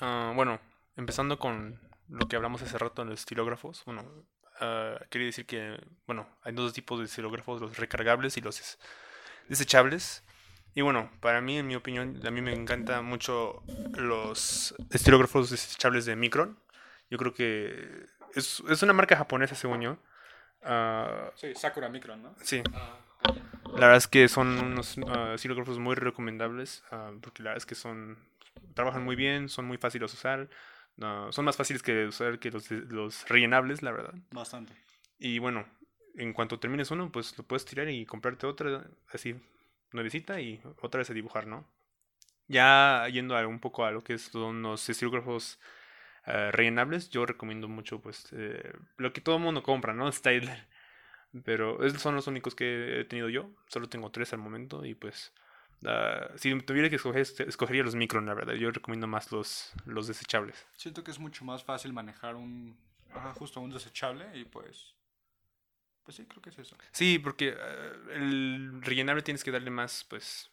Ah, 0.00 0.32
bueno, 0.34 0.58
empezando 0.96 1.38
con 1.38 1.78
lo 2.08 2.26
que 2.26 2.36
hablamos 2.36 2.62
hace 2.62 2.78
rato 2.78 3.02
en 3.02 3.10
los 3.10 3.20
estilógrafos. 3.20 3.82
Bueno, 3.84 4.02
ah, 4.60 4.94
quería 5.10 5.26
decir 5.26 5.44
que, 5.44 5.78
bueno, 6.06 6.26
hay 6.42 6.54
dos 6.54 6.72
tipos 6.72 6.98
de 6.98 7.04
estilógrafos, 7.04 7.60
los 7.60 7.76
recargables 7.76 8.38
y 8.38 8.40
los 8.40 8.56
des- 8.56 8.78
desechables. 9.48 10.24
Y 10.76 10.82
bueno, 10.82 11.10
para 11.20 11.40
mí, 11.40 11.56
en 11.56 11.66
mi 11.66 11.74
opinión, 11.74 12.20
a 12.22 12.30
mí 12.30 12.42
me 12.42 12.52
encantan 12.52 13.02
mucho 13.06 13.62
los 13.94 14.74
estilógrafos 14.90 15.48
desechables 15.48 16.04
de 16.04 16.16
Micron. 16.16 16.58
Yo 17.08 17.16
creo 17.16 17.32
que 17.32 18.04
es, 18.34 18.62
es 18.68 18.82
una 18.82 18.92
marca 18.92 19.16
japonesa, 19.16 19.54
según 19.54 19.80
yo. 19.80 19.96
Ah, 20.62 21.30
Sí, 21.34 21.54
Sakura 21.54 21.88
Micron, 21.88 22.22
¿no? 22.22 22.34
sí, 22.42 22.62
la 23.72 23.86
verdad 23.86 23.96
es 23.96 24.06
que 24.06 24.28
son 24.28 24.48
unos 24.58 24.98
ah, 25.08 25.32
estilógrafos 25.34 25.78
muy 25.78 25.94
recomendables, 25.94 26.84
ah, 26.90 27.10
porque 27.22 27.42
la 27.42 27.50
verdad 27.50 27.62
es 27.62 27.66
que 27.66 27.74
son 27.74 28.18
trabajan 28.74 29.02
muy 29.02 29.16
bien, 29.16 29.48
son 29.48 29.64
muy 29.64 29.78
fáciles 29.78 30.10
de 30.10 30.14
usar, 30.14 30.50
ah, 31.00 31.28
son 31.30 31.46
más 31.46 31.56
fáciles 31.56 31.82
que 31.82 31.94
de 31.94 32.06
usar 32.08 32.38
que 32.38 32.50
los, 32.50 32.70
los 32.70 33.26
rellenables, 33.30 33.82
la 33.82 33.92
verdad. 33.92 34.14
Bastante. 34.30 34.74
Y 35.18 35.38
bueno, 35.38 35.66
en 36.16 36.34
cuanto 36.34 36.58
termines 36.58 36.90
uno, 36.90 37.10
pues 37.10 37.38
lo 37.38 37.44
puedes 37.44 37.64
tirar 37.64 37.88
y 37.88 38.04
comprarte 38.04 38.46
otra, 38.46 38.84
así, 39.10 39.36
nuevecita 39.96 40.40
y 40.40 40.62
otra 40.82 40.98
vez 40.98 41.10
a 41.10 41.14
dibujar, 41.14 41.48
¿no? 41.48 41.66
Ya 42.48 43.08
yendo 43.12 43.36
a 43.36 43.46
un 43.46 43.58
poco 43.60 43.84
a 43.84 43.90
lo 43.90 44.04
que 44.04 44.18
son 44.18 44.62
los 44.62 44.88
estilógrafos 44.88 45.58
eh, 46.26 46.50
rellenables, 46.52 47.10
yo 47.10 47.26
recomiendo 47.26 47.68
mucho, 47.68 48.00
pues, 48.00 48.28
eh, 48.32 48.72
lo 48.98 49.12
que 49.12 49.20
todo 49.20 49.36
el 49.36 49.42
mundo 49.42 49.62
compra, 49.64 49.94
¿no? 49.94 50.10
Styler. 50.12 50.68
Pero 51.44 51.84
esos 51.84 52.00
son 52.00 52.14
los 52.14 52.26
únicos 52.28 52.54
que 52.54 53.00
he 53.00 53.04
tenido 53.04 53.28
yo. 53.28 53.50
Solo 53.68 53.88
tengo 53.88 54.10
tres 54.10 54.32
al 54.32 54.38
momento 54.38 54.84
y 54.86 54.94
pues... 54.94 55.32
ah, 55.84 56.28
si 56.36 56.58
tuviera 56.62 56.88
que 56.88 56.96
escoger, 56.96 57.22
este- 57.22 57.48
escogería 57.48 57.82
los 57.84 57.94
Micron, 57.94 58.26
la 58.26 58.34
verdad. 58.34 58.54
Yo 58.54 58.70
recomiendo 58.70 59.06
más 59.06 59.32
los, 59.32 59.72
los 59.84 60.06
desechables. 60.06 60.66
Siento 60.76 61.04
que 61.04 61.10
es 61.10 61.18
mucho 61.18 61.44
más 61.44 61.62
fácil 61.64 61.92
manejar 61.92 62.36
un, 62.36 62.76
ajá, 63.14 63.34
justo 63.34 63.60
un 63.60 63.70
desechable 63.70 64.26
y 64.34 64.44
pues, 64.44 64.95
pues 66.06 66.16
sí, 66.16 66.24
creo 66.24 66.40
que 66.40 66.50
es 66.50 66.58
eso. 66.58 66.76
Sí, 66.92 67.18
porque 67.18 67.54
eh, 67.58 67.92
el 68.14 68.80
rellenable 68.82 69.22
tienes 69.22 69.44
que 69.44 69.50
darle 69.50 69.70
más, 69.70 70.06
pues... 70.08 70.50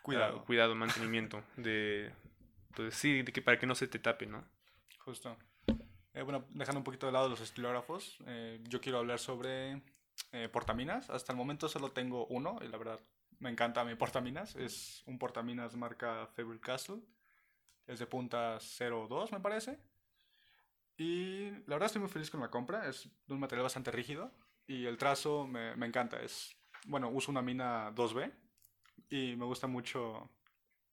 Cuidado. 0.00 0.38
ah, 0.40 0.44
cuidado, 0.44 0.74
mantenimiento 0.74 1.44
de, 1.56 2.12
pues 2.74 2.94
sí, 2.94 3.22
de 3.22 3.32
que 3.32 3.42
para 3.42 3.58
que 3.58 3.66
no 3.66 3.74
se 3.74 3.86
te 3.86 3.98
tape, 3.98 4.26
¿no? 4.26 4.44
Justo. 4.98 5.36
Eh, 6.14 6.22
bueno, 6.22 6.44
dejando 6.50 6.80
un 6.80 6.84
poquito 6.84 7.06
de 7.06 7.12
lado 7.12 7.28
los 7.28 7.40
estilógrafos, 7.40 8.18
eh, 8.26 8.60
yo 8.68 8.80
quiero 8.80 8.98
hablar 8.98 9.18
sobre 9.18 9.82
eh, 10.32 10.48
portaminas. 10.48 11.08
Hasta 11.10 11.32
el 11.32 11.38
momento 11.38 11.68
solo 11.68 11.90
tengo 11.90 12.26
uno 12.26 12.58
y 12.62 12.68
la 12.68 12.78
verdad 12.78 13.00
me 13.38 13.50
encanta 13.50 13.84
mi 13.84 13.94
portaminas. 13.94 14.56
Es 14.56 15.02
un 15.06 15.18
portaminas 15.18 15.76
marca 15.76 16.28
Fabric 16.36 16.60
Castle. 16.60 17.00
Es 17.86 17.98
de 17.98 18.06
punta 18.06 18.58
02, 18.58 19.32
me 19.32 19.40
parece. 19.40 19.78
Y 20.96 21.50
la 21.66 21.74
verdad 21.74 21.86
estoy 21.86 22.00
muy 22.00 22.10
feliz 22.10 22.30
con 22.30 22.40
la 22.40 22.50
compra. 22.50 22.88
Es 22.88 23.08
de 23.26 23.34
un 23.34 23.40
material 23.40 23.64
bastante 23.64 23.90
rígido 23.90 24.30
y 24.66 24.86
el 24.86 24.96
trazo 24.98 25.46
me, 25.46 25.76
me 25.76 25.86
encanta. 25.86 26.20
Es, 26.22 26.56
bueno, 26.86 27.08
uso 27.10 27.30
una 27.30 27.42
mina 27.42 27.90
2B 27.92 28.32
y 29.10 29.36
me 29.36 29.46
gusta 29.46 29.66
mucho 29.66 30.30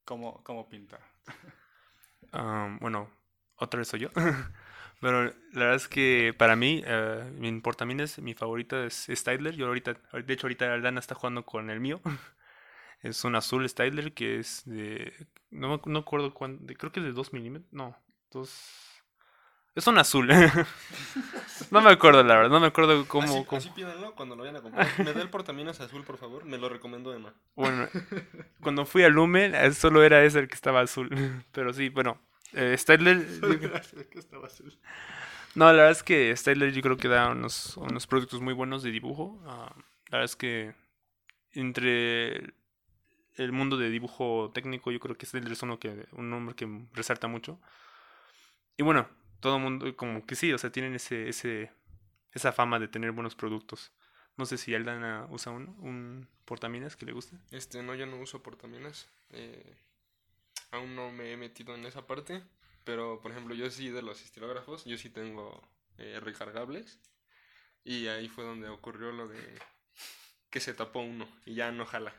cómo, 0.06 0.44
cómo 0.44 0.70
pinta. 0.70 1.00
Ah, 2.32 2.78
bueno, 2.82 3.10
otra 3.58 3.80
vez 3.80 3.88
soy 3.88 4.02
yo. 4.02 4.10
Pero 5.02 5.24
la 5.26 5.32
verdad 5.54 5.76
es 5.76 5.88
que 5.88 6.34
para 6.38 6.56
mí, 6.56 6.84
eh, 6.86 7.32
mi 7.36 7.52
portamines, 7.62 8.20
mi 8.20 8.34
favorita 8.34 8.86
es 8.86 9.08
Stidler. 9.10 9.56
Yo 9.56 9.68
ahorita, 9.68 9.94
de 10.14 10.34
hecho 10.34 10.48
ahorita 10.48 10.74
Aldana 10.74 11.00
está 11.00 11.16
jugando 11.16 11.46
con 11.46 11.70
el 11.70 11.80
mío. 11.80 12.02
Es 13.04 13.24
un 13.26 13.36
azul 13.36 13.68
Stidler 13.70 14.14
que 14.14 14.40
es 14.40 14.64
de... 14.66 15.14
No 15.52 15.82
no 15.86 16.00
acuerdo 16.00 16.34
cuánto... 16.34 16.66
de- 16.66 16.76
creo 16.76 16.92
que 16.92 17.00
es 17.02 17.06
de 17.08 17.14
2 17.14 17.34
milímetros. 17.34 17.72
No, 17.74 17.98
2... 18.32 18.99
Es 19.80 19.88
un 19.88 19.98
azul. 19.98 20.28
no 21.72 21.80
me 21.80 21.90
acuerdo 21.90 22.22
la 22.22 22.36
verdad, 22.36 22.50
no 22.50 22.60
me 22.60 22.68
acuerdo 22.68 23.08
cómo... 23.08 23.24
así, 23.24 23.46
cómo- 23.46 23.58
así 23.60 23.70
pídanlo 23.70 24.14
cuando 24.14 24.36
lo 24.36 24.42
vayan 24.42 24.58
a 24.58 24.62
comprar. 24.62 24.88
Me 24.98 25.14
da 25.14 25.22
el 25.22 25.30
portaminas 25.30 25.80
azul, 25.80 26.04
por 26.04 26.18
favor. 26.18 26.44
Me 26.44 26.58
lo 26.58 26.68
recomiendo 26.68 27.14
Emma. 27.14 27.34
Bueno, 27.56 27.88
cuando 28.60 28.86
fui 28.86 29.04
a 29.04 29.10
Lumen, 29.10 29.56
eh, 29.56 29.72
solo 29.72 30.04
era 30.04 30.22
ese 30.26 30.40
el 30.40 30.50
que 30.50 30.56
estaba 30.56 30.82
azul. 30.82 31.10
Pero 31.54 31.72
sí, 31.72 31.88
bueno. 31.88 32.20
Eh, 32.52 32.76
Stidler... 32.78 33.26
No, 35.56 35.66
la 35.66 35.72
verdad 35.72 35.92
es 35.92 36.04
que 36.04 36.36
Styler 36.36 36.72
yo 36.74 36.82
creo 36.82 36.98
que 36.98 37.08
da 37.08 37.30
unos, 37.30 37.76
unos 37.78 38.06
productos 38.06 38.40
muy 38.40 38.54
buenos 38.54 38.84
de 38.84 38.92
dibujo. 38.92 39.42
Ah, 39.48 39.74
la 40.10 40.20
verdad 40.20 40.26
es 40.26 40.36
que 40.36 40.76
entre 41.54 42.54
el 43.36 43.52
mundo 43.52 43.76
de 43.76 43.90
dibujo 43.90 44.52
técnico 44.54 44.92
yo 44.92 45.00
creo 45.00 45.18
que 45.18 45.26
Styler 45.26 45.52
es 45.54 45.64
uno 45.64 45.80
que, 45.80 46.06
un 46.12 46.30
nombre 46.30 46.54
que 46.56 46.68
resalta 46.94 47.28
mucho. 47.28 47.60
Y 48.78 48.84
bueno, 48.84 49.10
todo 49.40 49.58
el 49.58 49.62
mundo 49.62 49.96
como 49.96 50.26
que 50.26 50.36
sí, 50.36 50.52
o 50.54 50.58
sea, 50.58 50.72
tienen 50.72 50.94
ese, 50.96 51.30
ese, 51.30 51.72
esa 52.32 52.52
fama 52.52 52.80
de 52.80 52.88
tener 52.88 53.12
buenos 53.12 53.36
productos. 53.36 53.92
No 54.38 54.46
sé 54.46 54.58
si 54.58 54.74
Aldana 54.74 55.28
usa 55.30 55.52
uno, 55.52 55.76
un 55.80 56.28
portaminas 56.46 56.96
que 56.96 57.06
le 57.06 57.12
guste. 57.12 57.38
Este, 57.52 57.84
no, 57.84 57.96
yo 57.96 58.06
no 58.06 58.18
uso 58.18 58.42
portaminas. 58.42 59.08
Eh, 59.32 59.76
aún 60.72 60.96
no 60.96 61.12
me 61.12 61.32
he 61.32 61.38
metido 61.38 61.76
en 61.76 61.86
esa 61.86 62.08
parte. 62.08 62.42
Pero, 62.86 63.20
por 63.22 63.32
ejemplo, 63.32 63.54
yo 63.54 63.70
sí 63.70 63.90
de 63.90 64.02
los 64.02 64.24
estilógrafos, 64.24 64.86
yo 64.86 64.98
sí 64.98 65.10
tengo 65.10 65.62
eh, 65.98 66.20
recargables. 66.22 67.00
Y 67.84 68.08
ahí 68.08 68.30
fue 68.30 68.46
donde 68.46 68.70
ocurrió 68.70 69.12
lo 69.12 69.28
de 69.28 69.60
que 70.50 70.60
se 70.60 70.74
tapó 70.74 71.02
uno 71.02 71.28
y 71.46 71.56
ya 71.56 71.72
no 71.72 71.86
jala. 71.86 72.14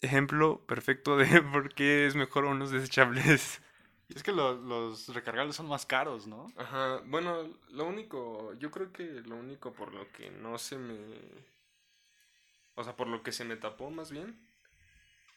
Ejemplo 0.00 0.66
perfecto 0.66 1.16
de 1.16 1.40
por 1.52 1.74
qué 1.74 2.06
es 2.06 2.16
mejor 2.16 2.44
unos 2.44 2.70
desechables. 2.70 3.62
Es 4.08 4.22
que 4.22 4.32
lo- 4.32 4.54
los 4.54 5.08
recargables 5.14 5.56
son 5.56 5.68
más 5.68 5.84
caros, 5.86 6.26
¿no? 6.26 6.46
Ajá, 6.56 7.02
bueno, 7.06 7.58
lo 7.70 7.84
único, 7.86 8.52
yo 8.54 8.70
creo 8.70 8.92
que 8.92 9.04
lo 9.04 9.36
único 9.36 9.72
por 9.72 9.92
lo 9.92 10.10
que 10.12 10.30
no 10.30 10.58
se 10.58 10.76
me... 10.78 10.96
O 12.74 12.84
sea, 12.84 12.94
por 12.96 13.08
lo 13.08 13.22
que 13.22 13.32
se 13.32 13.44
me 13.44 13.56
tapó 13.56 13.90
más 13.90 14.10
bien. 14.10 14.38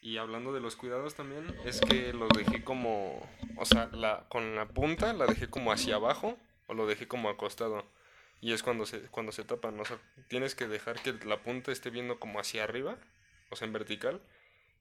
Y 0.01 0.17
hablando 0.17 0.53
de 0.53 0.61
los 0.61 0.75
cuidados 0.75 1.15
también, 1.15 1.45
es 1.65 1.81
que 1.81 2.13
lo 2.13 2.27
dejé 2.29 2.63
como, 2.63 3.21
o 3.57 3.65
sea, 3.65 3.87
la, 3.93 4.27
con 4.29 4.55
la 4.55 4.67
punta 4.67 5.13
la 5.13 5.25
dejé 5.25 5.49
como 5.49 5.71
hacia 5.73 5.95
abajo 5.95 6.37
o 6.67 6.73
lo 6.73 6.87
dejé 6.87 7.07
como 7.07 7.29
acostado. 7.29 7.85
Y 8.41 8.53
es 8.53 8.63
cuando 8.63 8.85
se, 8.85 9.01
cuando 9.09 9.31
se 9.33 9.43
tapan, 9.43 9.79
o 9.79 9.85
sea, 9.85 9.99
tienes 10.29 10.55
que 10.55 10.67
dejar 10.67 11.01
que 11.01 11.13
la 11.25 11.43
punta 11.43 11.71
esté 11.71 11.89
viendo 11.89 12.19
como 12.19 12.39
hacia 12.39 12.63
arriba, 12.63 12.97
o 13.49 13.55
sea, 13.57 13.67
en 13.67 13.73
vertical. 13.73 14.21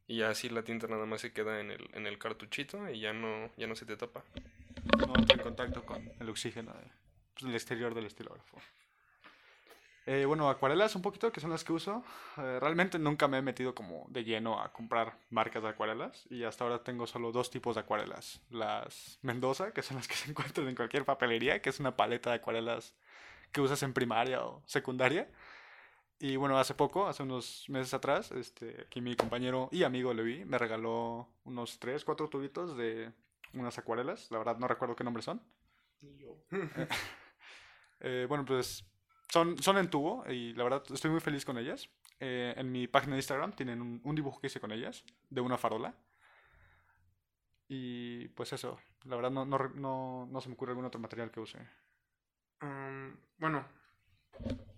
Y 0.09 0.23
así 0.23 0.49
la 0.49 0.63
tinta 0.63 0.87
nada 0.89 1.05
más 1.05 1.21
se 1.21 1.33
queda 1.33 1.61
en 1.61 1.71
el, 1.71 1.89
en 1.93 2.07
el 2.07 2.19
cartuchito 2.19 2.91
y 2.91 2.99
ya 2.99 3.13
no, 3.13 3.51
ya 3.57 3.67
no 3.67 3.77
se 3.77 3.85
te 3.85 3.97
tapa. 3.97 4.25
No 5.07 5.15
entra 5.15 5.37
en 5.37 5.43
contacto 5.43 5.85
con 5.85 6.11
el 6.19 6.29
oxígeno 6.31 6.73
pues, 7.35 7.45
del 7.45 7.55
exterior 7.55 7.95
del 7.95 8.07
estilógrafo. 8.07 8.59
Eh, 10.07 10.25
bueno, 10.25 10.49
acuarelas 10.49 10.97
un 10.97 11.03
poquito, 11.03 11.31
que 11.31 11.39
son 11.39 11.51
las 11.51 11.65
que 11.65 11.75
uso. 11.75 12.03
Eh, 12.39 12.59
realmente 12.59 12.99
nunca 12.99 13.29
me 13.29 13.37
he 13.37 13.43
metido 13.43 13.75
como 13.75 14.07
de 14.09 14.25
lleno 14.25 14.59
a 14.59 14.73
comprar 14.73 15.19
marcas 15.29 15.63
de 15.63 15.69
acuarelas 15.69 16.27
y 16.31 16.45
hasta 16.45 16.65
ahora 16.65 16.83
tengo 16.83 17.07
solo 17.07 17.31
dos 17.31 17.51
tipos 17.51 17.75
de 17.75 17.83
acuarelas. 17.83 18.41
Las 18.49 19.19
Mendoza, 19.21 19.73
que 19.73 19.83
son 19.83 19.99
las 19.99 20.09
que 20.09 20.15
se 20.17 20.31
encuentran 20.31 20.67
en 20.67 20.75
cualquier 20.75 21.05
papelería, 21.05 21.61
que 21.61 21.69
es 21.69 21.79
una 21.81 21.95
paleta 21.95 22.31
de 22.31 22.37
acuarelas 22.37 22.95
que 23.53 23.61
usas 23.61 23.83
en 23.83 23.93
primaria 23.93 24.43
o 24.43 24.63
secundaria. 24.65 25.29
Y 26.21 26.37
bueno, 26.37 26.59
hace 26.59 26.75
poco, 26.75 27.07
hace 27.07 27.23
unos 27.23 27.65
meses 27.69 27.95
atrás, 27.95 28.33
este, 28.33 28.83
aquí 28.83 29.01
mi 29.01 29.15
compañero 29.15 29.69
y 29.71 29.85
amigo 29.85 30.13
Levi 30.13 30.45
me 30.45 30.59
regaló 30.59 31.29
unos 31.45 31.79
3, 31.79 32.05
4 32.05 32.29
tubitos 32.29 32.77
de 32.77 33.13
unas 33.55 33.79
acuarelas. 33.79 34.31
La 34.31 34.39
verdad 34.39 34.59
no 34.59 34.67
recuerdo 34.67 34.97
qué 34.97 35.05
nombres 35.05 35.25
son. 35.25 35.43
Eh, 38.01 38.27
bueno, 38.29 38.45
pues 38.45 38.89
son, 39.29 39.61
son 39.61 39.77
en 39.77 39.91
tubo 39.91 40.25
y 40.31 40.53
la 40.55 40.63
verdad 40.63 40.85
estoy 40.89 41.11
muy 41.11 41.19
feliz 41.19 41.45
con 41.45 41.59
ellas. 41.59 41.91
Eh, 42.21 42.55
en 42.57 42.71
mi 42.71 42.87
página 42.87 43.15
de 43.15 43.19
Instagram 43.19 43.53
tienen 43.55 43.83
un, 43.83 44.01
un 44.05 44.15
dibujo 44.15 44.41
que 44.41 44.47
hice 44.47 44.61
con 44.61 44.71
ellas, 44.71 45.05
de 45.29 45.41
una 45.41 45.59
farola. 45.59 45.97
Y 47.67 48.29
pues 48.29 48.53
eso, 48.53 48.79
la 49.05 49.17
verdad 49.17 49.31
no, 49.31 49.45
no, 49.45 49.59
no, 49.59 50.29
no 50.31 50.41
se 50.41 50.49
me 50.49 50.55
ocurre 50.55 50.71
algún 50.73 50.85
otro 50.85 51.01
material 51.01 51.33
que 51.33 51.41
use. 51.41 51.59
Um, 52.63 53.17
bueno, 53.37 53.67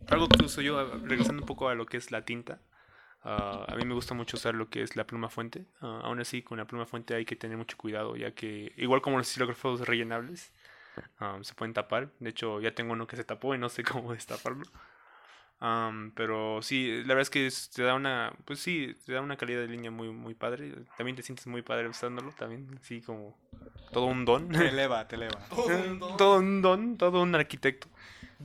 algo 0.09 0.29
que 0.29 0.45
uso 0.45 0.61
yo, 0.61 0.79
ah, 0.79 0.87
regresando 1.05 1.43
un 1.43 1.47
poco 1.47 1.69
a 1.69 1.75
lo 1.75 1.87
que 1.87 1.97
es 1.97 2.11
la 2.11 2.25
tinta. 2.25 2.61
ah, 3.23 3.67
a 3.69 3.75
mí 3.77 3.85
me 3.85 3.95
gusta 3.95 4.15
mucho 4.15 4.37
usar 4.37 4.55
lo 4.55 4.69
que 4.71 4.83
es 4.83 4.97
la 4.97 5.07
pluma 5.07 5.29
fuente. 5.29 5.67
ah, 5.81 6.01
aún 6.05 6.21
así, 6.21 6.43
con 6.43 6.59
la 6.59 6.65
pluma 6.67 6.87
fuente 6.87 7.15
hay 7.15 7.25
que 7.25 7.37
tener 7.37 7.57
mucho 7.57 7.77
cuidado, 7.77 8.17
ya 8.17 8.33
que, 8.35 8.73
igual 8.77 9.03
como 9.03 9.19
los 9.19 9.29
estilógrafos 9.29 9.87
rellenables, 9.87 10.53
ah, 11.19 11.39
se 11.43 11.55
pueden 11.55 11.75
tapar. 11.75 12.11
De 12.21 12.31
hecho, 12.31 12.61
ya 12.61 12.75
tengo 12.75 12.93
uno 12.93 13.07
que 13.07 13.17
se 13.17 13.25
tapó 13.25 13.55
y 13.55 13.59
no 13.59 13.69
sé 13.69 13.83
cómo 13.85 14.13
destaparlo. 14.13 14.65
Am, 15.63 16.13
pero 16.13 16.63
sí, 16.63 16.89
la 17.03 17.09
verdad 17.09 17.21
es 17.23 17.31
que 17.31 17.47
es- 17.47 17.69
te 17.71 17.83
da 17.83 17.95
una, 17.95 18.33
pues 18.47 18.61
sí, 18.61 18.97
te 19.05 19.13
da 19.13 19.21
una 19.21 19.37
calidad 19.37 19.61
de 19.61 19.69
línea 19.69 19.91
muy, 19.91 20.09
muy 20.09 20.35
padre. 20.35 20.73
También 20.97 21.17
te 21.17 21.23
sientes 21.23 21.47
muy 21.47 21.61
padre 21.61 21.87
usándolo, 21.89 22.31
también, 22.33 22.79
sí, 22.83 23.03
como 23.03 23.37
todo 23.93 24.07
un 24.07 24.25
don. 24.25 24.49
Te 24.49 24.69
eleva, 24.69 25.07
te 25.07 25.17
eleva. 25.17 25.39
todo 26.17 26.39
un 26.39 26.63
don, 26.63 26.97
todo 26.97 27.21
un 27.23 27.35
arquitecto. 27.35 27.89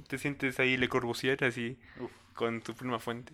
Te 0.07 0.17
sientes 0.17 0.59
ahí 0.59 0.77
Le 0.77 0.89
Corbusier, 0.89 1.43
así, 1.43 1.77
Uf. 1.99 2.11
con 2.33 2.61
tu 2.61 2.73
pluma 2.73 2.99
fuente. 2.99 3.33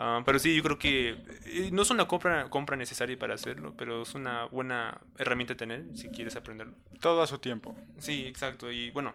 Ah, 0.00 0.22
pero 0.24 0.38
sí, 0.38 0.54
yo 0.54 0.62
creo 0.62 0.78
que 0.78 1.16
eh, 1.46 1.70
no 1.72 1.82
es 1.82 1.90
una 1.90 2.06
compra, 2.06 2.48
compra 2.50 2.76
necesaria 2.76 3.18
para 3.18 3.34
hacerlo, 3.34 3.74
pero 3.76 4.02
es 4.02 4.14
una 4.14 4.44
buena 4.44 5.00
herramienta 5.18 5.54
a 5.54 5.56
tener 5.56 5.86
si 5.96 6.08
quieres 6.08 6.36
aprenderlo. 6.36 6.74
Todo 7.00 7.20
a 7.20 7.26
su 7.26 7.38
tiempo. 7.38 7.76
Sí, 7.98 8.24
exacto. 8.24 8.70
Y 8.70 8.90
bueno, 8.92 9.12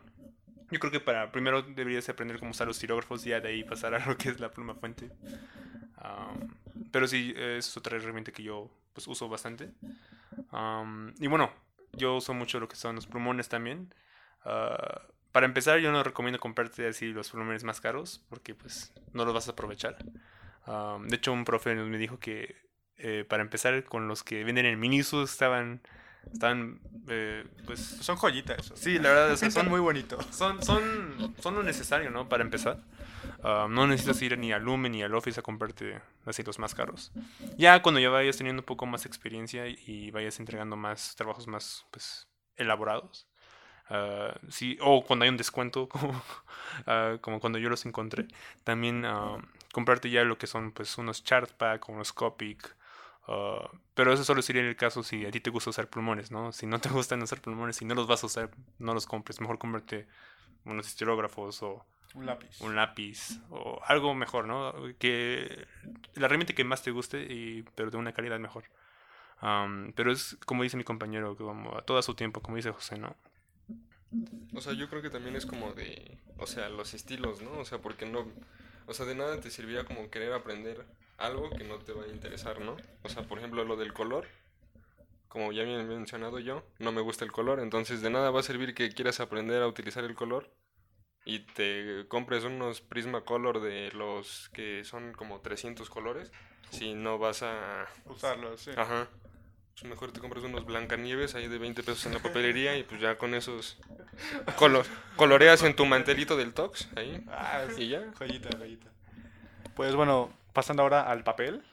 yo 0.71 0.79
creo 0.79 0.91
que 0.91 0.99
para 0.99 1.31
primero 1.31 1.61
deberías 1.61 2.09
aprender 2.09 2.37
cómo 2.37 2.51
usar 2.51 2.67
los 2.67 2.75
estilógrafos 2.75 3.25
y 3.25 3.29
ya 3.29 3.39
de 3.39 3.47
ahí 3.47 3.63
pasar 3.63 3.93
a 3.95 4.05
lo 4.05 4.17
que 4.17 4.27
es 4.29 4.41
la 4.41 4.51
pluma 4.51 4.75
fuente. 4.75 5.09
Am, 5.97 6.49
pero 6.91 7.07
sí, 7.07 7.33
es 7.37 7.77
otra 7.77 7.95
herramienta 7.95 8.33
que 8.33 8.43
yo 8.43 8.69
pues, 8.91 9.07
uso 9.07 9.29
bastante. 9.29 9.71
Am, 10.51 11.13
y 11.17 11.27
bueno, 11.27 11.49
yo 11.93 12.17
uso 12.17 12.33
mucho 12.33 12.59
lo 12.59 12.67
que 12.67 12.75
son 12.75 12.95
los 12.95 13.07
plumones 13.07 13.47
también. 13.47 13.93
Ah, 14.43 15.01
para 15.33 15.47
empezar, 15.47 15.79
yo 15.79 15.91
no 15.91 16.03
recomiendo 16.03 16.39
comprarte 16.39 16.87
así 16.87 17.07
los 17.07 17.31
plumones 17.31 17.63
más 17.63 17.81
caros 17.81 18.23
porque 18.29 18.55
pues 18.55 18.93
no 19.11 19.25
los 19.25 19.33
vas 19.33 19.47
a 19.49 19.51
aprovechar. 19.51 19.97
De 19.97 21.15
hecho, 21.15 21.33
un 21.33 21.43
profe 21.43 21.75
me 21.75 21.97
dijo 21.97 22.19
que 22.19 22.55
eh, 22.97 23.25
para 23.27 23.41
empezar 23.43 23.83
con 23.83 24.07
los 24.07 24.23
que 24.23 24.43
venden 24.43 24.65
en 24.67 24.79
Miniso 24.79 25.23
estaban, 25.23 25.81
estaban 26.31 26.79
eh, 27.09 27.45
pues 27.65 27.79
Son 27.79 28.15
joyitas. 28.15 28.71
Sí, 28.75 28.99
la 28.99 29.09
verdad, 29.09 29.31
o 29.31 29.37
sea, 29.37 29.49
Son 29.51 29.67
muy 29.69 29.79
bonitos. 29.81 30.25
son, 30.29 30.63
son, 30.63 31.35
son 31.41 31.55
lo 31.55 31.63
necesario, 31.63 32.11
¿no? 32.11 32.29
Para 32.29 32.43
empezar. 32.43 32.79
No 33.43 33.87
necesitas 33.87 34.21
ir 34.21 34.37
ni 34.37 34.53
al 34.53 34.63
Lumen 34.63 34.91
ni 34.93 35.03
al 35.03 35.13
Office 35.15 35.39
a 35.39 35.43
comprarte 35.43 35.99
así 36.25 36.43
los 36.43 36.59
más 36.59 36.75
caros. 36.75 37.11
Ya 37.57 37.81
cuando 37.81 37.99
ya 37.99 38.09
vayas 38.09 38.37
teniendo 38.37 38.61
un 38.61 38.65
poco 38.65 38.85
más 38.85 39.05
experiencia 39.05 39.67
y 39.67 40.11
vayas 40.11 40.39
entregando 40.39 40.77
más 40.77 41.15
trabajos 41.15 41.47
más, 41.47 41.85
pues, 41.91 42.27
elaborados. 42.55 43.27
Ah, 43.93 44.33
sí, 44.49 44.77
o 44.81 45.03
cuando 45.05 45.23
hay 45.23 45.29
un 45.29 45.37
descuento, 45.37 45.87
como, 45.93 46.21
ah, 46.87 47.17
como 47.21 47.39
cuando 47.39 47.59
yo 47.59 47.69
los 47.69 47.85
encontré. 47.85 48.27
También 48.63 49.05
ah, 49.05 49.37
comprarte 49.71 50.09
ya 50.09 50.23
lo 50.23 50.37
que 50.37 50.47
son, 50.47 50.71
pues, 50.71 50.97
unos 50.97 51.23
chart 51.23 51.51
pack, 51.51 51.89
unos 51.89 52.13
Copic. 52.13 52.75
pero 53.93 54.13
eso 54.13 54.23
solo 54.23 54.41
sería 54.41 54.61
el 54.63 54.75
caso 54.75 55.03
si 55.03 55.25
a 55.25 55.31
ti 55.31 55.39
te 55.39 55.49
gusta 55.49 55.69
usar 55.69 55.87
plumones, 55.89 56.31
¿no? 56.31 56.51
Si 56.51 56.65
no 56.65 56.79
te 56.79 56.89
gustan 56.89 57.21
usar 57.21 57.41
plumones, 57.41 57.77
si 57.77 57.85
no 57.85 57.95
los 57.95 58.07
vas 58.07 58.23
a 58.23 58.27
usar, 58.27 58.49
no 58.79 58.93
los 58.93 59.05
compres. 59.05 59.39
Mejor 59.41 59.57
cómprate 59.59 60.07
unos 60.65 60.87
estilógrafos 60.87 61.61
o 61.63 61.85
Un 62.15 62.25
lápiz. 62.25 62.61
un 62.61 62.75
lápiz 62.75 63.39
o 63.49 63.79
algo 63.85 64.13
mejor, 64.15 64.45
¿no? 64.47 64.73
Que 64.99 65.67
la 66.15 66.25
herramienta 66.27 66.53
que 66.53 66.63
más 66.63 66.83
te 66.83 66.91
guste, 66.91 67.21
y, 67.23 67.63
pero 67.75 67.91
de 67.91 67.97
una 67.97 68.13
calidad 68.13 68.39
mejor. 68.39 68.65
Am, 69.39 69.91
pero 69.95 70.11
es 70.11 70.37
como 70.45 70.63
dice 70.63 70.77
mi 70.77 70.83
compañero, 70.85 71.35
como 71.35 71.77
a 71.77 71.81
todo 71.81 72.01
su 72.01 72.15
tiempo, 72.15 72.41
como 72.41 72.57
dice 72.57 72.71
José, 72.71 72.97
¿no? 72.97 73.15
O 74.53 74.61
sea, 74.61 74.73
yo 74.73 74.89
creo 74.89 75.01
que 75.01 75.09
también 75.09 75.35
es 75.35 75.45
como 75.45 75.73
de, 75.73 76.17
o 76.37 76.47
sea, 76.47 76.69
los 76.69 76.93
estilos, 76.93 77.41
¿no? 77.41 77.51
O 77.59 77.65
sea, 77.65 77.79
porque 77.79 78.05
no, 78.05 78.27
o 78.85 78.93
sea, 78.93 79.05
de 79.05 79.15
nada 79.15 79.39
te 79.39 79.49
serviría 79.49 79.85
como 79.85 80.09
querer 80.09 80.33
aprender 80.33 80.85
algo 81.17 81.49
que 81.49 81.63
no 81.63 81.79
te 81.79 81.93
va 81.93 82.03
a 82.03 82.07
interesar, 82.07 82.61
¿no? 82.61 82.77
O 83.03 83.09
sea, 83.09 83.23
por 83.23 83.39
ejemplo, 83.39 83.63
lo 83.63 83.75
del 83.75 83.93
color, 83.93 84.27
como 85.27 85.51
ya 85.51 85.63
había 85.63 85.81
mencionado 85.83 86.39
yo, 86.39 86.63
no 86.79 86.91
me 86.91 87.01
gusta 87.01 87.25
el 87.25 87.31
color, 87.31 87.59
entonces 87.59 88.01
de 88.01 88.09
nada 88.09 88.29
va 88.31 88.41
a 88.41 88.43
servir 88.43 88.73
que 88.73 88.89
quieras 88.89 89.19
aprender 89.19 89.61
a 89.61 89.67
utilizar 89.67 90.03
el 90.03 90.15
color 90.15 90.53
y 91.25 91.39
te 91.39 92.05
compres 92.07 92.43
unos 92.43 92.81
Prismacolor 92.81 93.61
de 93.61 93.91
los 93.93 94.49
que 94.49 94.83
son 94.83 95.13
como 95.13 95.41
300 95.41 95.89
colores, 95.89 96.31
si 96.69 96.93
no 96.93 97.17
vas 97.17 97.43
a... 97.43 97.87
Usarlo, 98.05 98.57
sí. 98.57 98.71
Ajá. 98.75 99.07
Pues 99.73 99.85
mejor 99.85 100.11
te 100.11 100.19
compras 100.19 100.43
unos 100.43 100.65
Blancanieves 100.65 101.33
ahí 101.35 101.47
de 101.47 101.57
20 101.57 101.81
pesos 101.83 102.05
en 102.05 102.13
la 102.13 102.19
papelería 102.19 102.77
y 102.77 102.83
pues 102.83 103.01
ya 103.01 103.17
con 103.17 103.33
esos 103.33 103.77
colo- 104.55 104.85
coloreas 105.15 105.63
en 105.63 105.75
tu 105.75 105.85
mantelito 105.85 106.37
del 106.37 106.53
Tox 106.53 106.87
ahí 106.95 107.23
Ah, 107.27 107.63
y 107.77 107.87
ya. 107.89 108.03
Joyita, 108.17 108.55
joyita. 108.57 108.87
Pues 109.75 109.95
bueno, 109.95 110.31
pasando 110.53 110.83
ahora 110.83 111.01
al 111.09 111.23
papel 111.23 111.63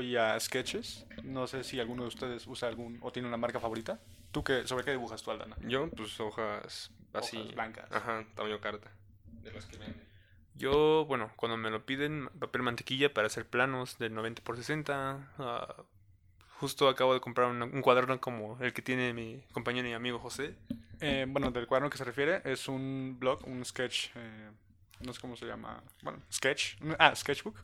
y 0.00 0.16
a 0.16 0.38
sketches. 0.40 1.04
No 1.22 1.46
sé 1.46 1.62
si 1.62 1.78
alguno 1.80 2.02
de 2.04 2.08
ustedes 2.08 2.46
usa 2.46 2.68
algún 2.68 2.98
o 3.02 3.12
tiene 3.12 3.28
una 3.28 3.36
marca 3.36 3.60
favorita. 3.60 4.00
¿Tú 4.32 4.42
qué, 4.42 4.66
sobre 4.66 4.84
qué 4.84 4.92
dibujas 4.92 5.22
tú, 5.22 5.30
Aldana? 5.30 5.56
Yo 5.66 5.90
pues 5.90 6.18
hojas 6.20 6.90
así. 7.12 7.36
Hojas 7.36 7.54
blancas. 7.54 7.92
Ajá, 7.92 8.24
tamaño 8.34 8.60
carta. 8.60 8.90
De 9.42 9.52
las 9.52 9.66
que 9.66 9.76
venden. 9.76 10.02
Yo, 10.54 11.04
bueno, 11.06 11.30
cuando 11.36 11.56
me 11.56 11.70
lo 11.70 11.84
piden, 11.84 12.28
papel 12.38 12.62
mantequilla 12.62 13.12
para 13.12 13.26
hacer 13.26 13.46
planos 13.46 13.98
del 13.98 14.14
90 14.14 14.42
por 14.42 14.56
60. 14.56 15.28
ah, 15.38 15.74
justo 16.60 16.88
acabo 16.88 17.14
de 17.14 17.20
comprar 17.20 17.48
un, 17.48 17.80
cuaderno 17.80 18.20
como 18.20 18.58
el 18.60 18.74
que 18.74 18.82
tiene 18.82 19.14
mi 19.14 19.42
compañero 19.52 19.88
y 19.88 19.94
amigo 19.94 20.18
José. 20.18 20.54
Eh, 21.00 21.24
bueno, 21.26 21.50
del 21.50 21.66
cuaderno 21.66 21.88
que 21.88 21.96
se 21.96 22.04
refiere 22.04 22.42
es 22.44 22.68
un 22.68 23.16
blog, 23.18 23.46
un 23.48 23.64
sketch, 23.64 24.10
eh, 24.14 24.50
no 25.00 25.14
sé 25.14 25.20
cómo 25.22 25.36
se 25.36 25.46
llama, 25.46 25.82
bueno, 26.02 26.20
sketch, 26.30 26.74
ah, 26.98 27.16
sketchbook, 27.16 27.56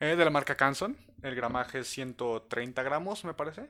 eh, 0.00 0.16
de 0.16 0.24
la 0.24 0.30
marca 0.30 0.56
Canson. 0.56 0.96
El 1.22 1.36
gramaje 1.36 1.78
es 1.78 1.88
130 1.88 2.82
gramos, 2.82 3.24
me 3.24 3.34
parece. 3.34 3.68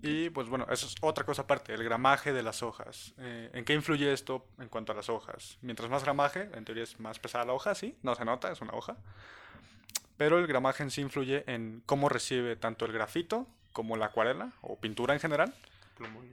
Y 0.00 0.30
pues 0.30 0.48
bueno, 0.48 0.66
eso 0.70 0.86
es 0.86 0.94
otra 1.00 1.24
cosa 1.24 1.42
aparte, 1.42 1.74
el 1.74 1.82
gramaje 1.82 2.32
de 2.32 2.44
las 2.44 2.62
hojas. 2.62 3.14
Eh, 3.18 3.50
¿En 3.52 3.64
qué 3.64 3.74
influye 3.74 4.12
esto 4.12 4.46
en 4.58 4.68
cuanto 4.68 4.92
a 4.92 4.94
las 4.94 5.08
hojas? 5.08 5.58
Mientras 5.60 5.90
más 5.90 6.04
gramaje, 6.04 6.48
en 6.54 6.64
teoría 6.64 6.84
es 6.84 7.00
más 7.00 7.18
pesada 7.18 7.44
la 7.44 7.52
hoja, 7.52 7.74
sí, 7.74 7.98
no 8.02 8.14
se 8.14 8.24
nota, 8.24 8.52
es 8.52 8.60
una 8.60 8.72
hoja. 8.72 8.96
Pero 10.20 10.38
el 10.38 10.46
gramaje 10.46 10.82
en 10.82 10.90
sí 10.90 11.00
influye 11.00 11.44
en 11.46 11.82
cómo 11.86 12.10
recibe 12.10 12.54
tanto 12.54 12.84
el 12.84 12.92
grafito 12.92 13.46
como 13.72 13.96
la 13.96 14.04
acuarela 14.04 14.52
o 14.60 14.78
pintura 14.78 15.14
en 15.14 15.20
general 15.20 15.54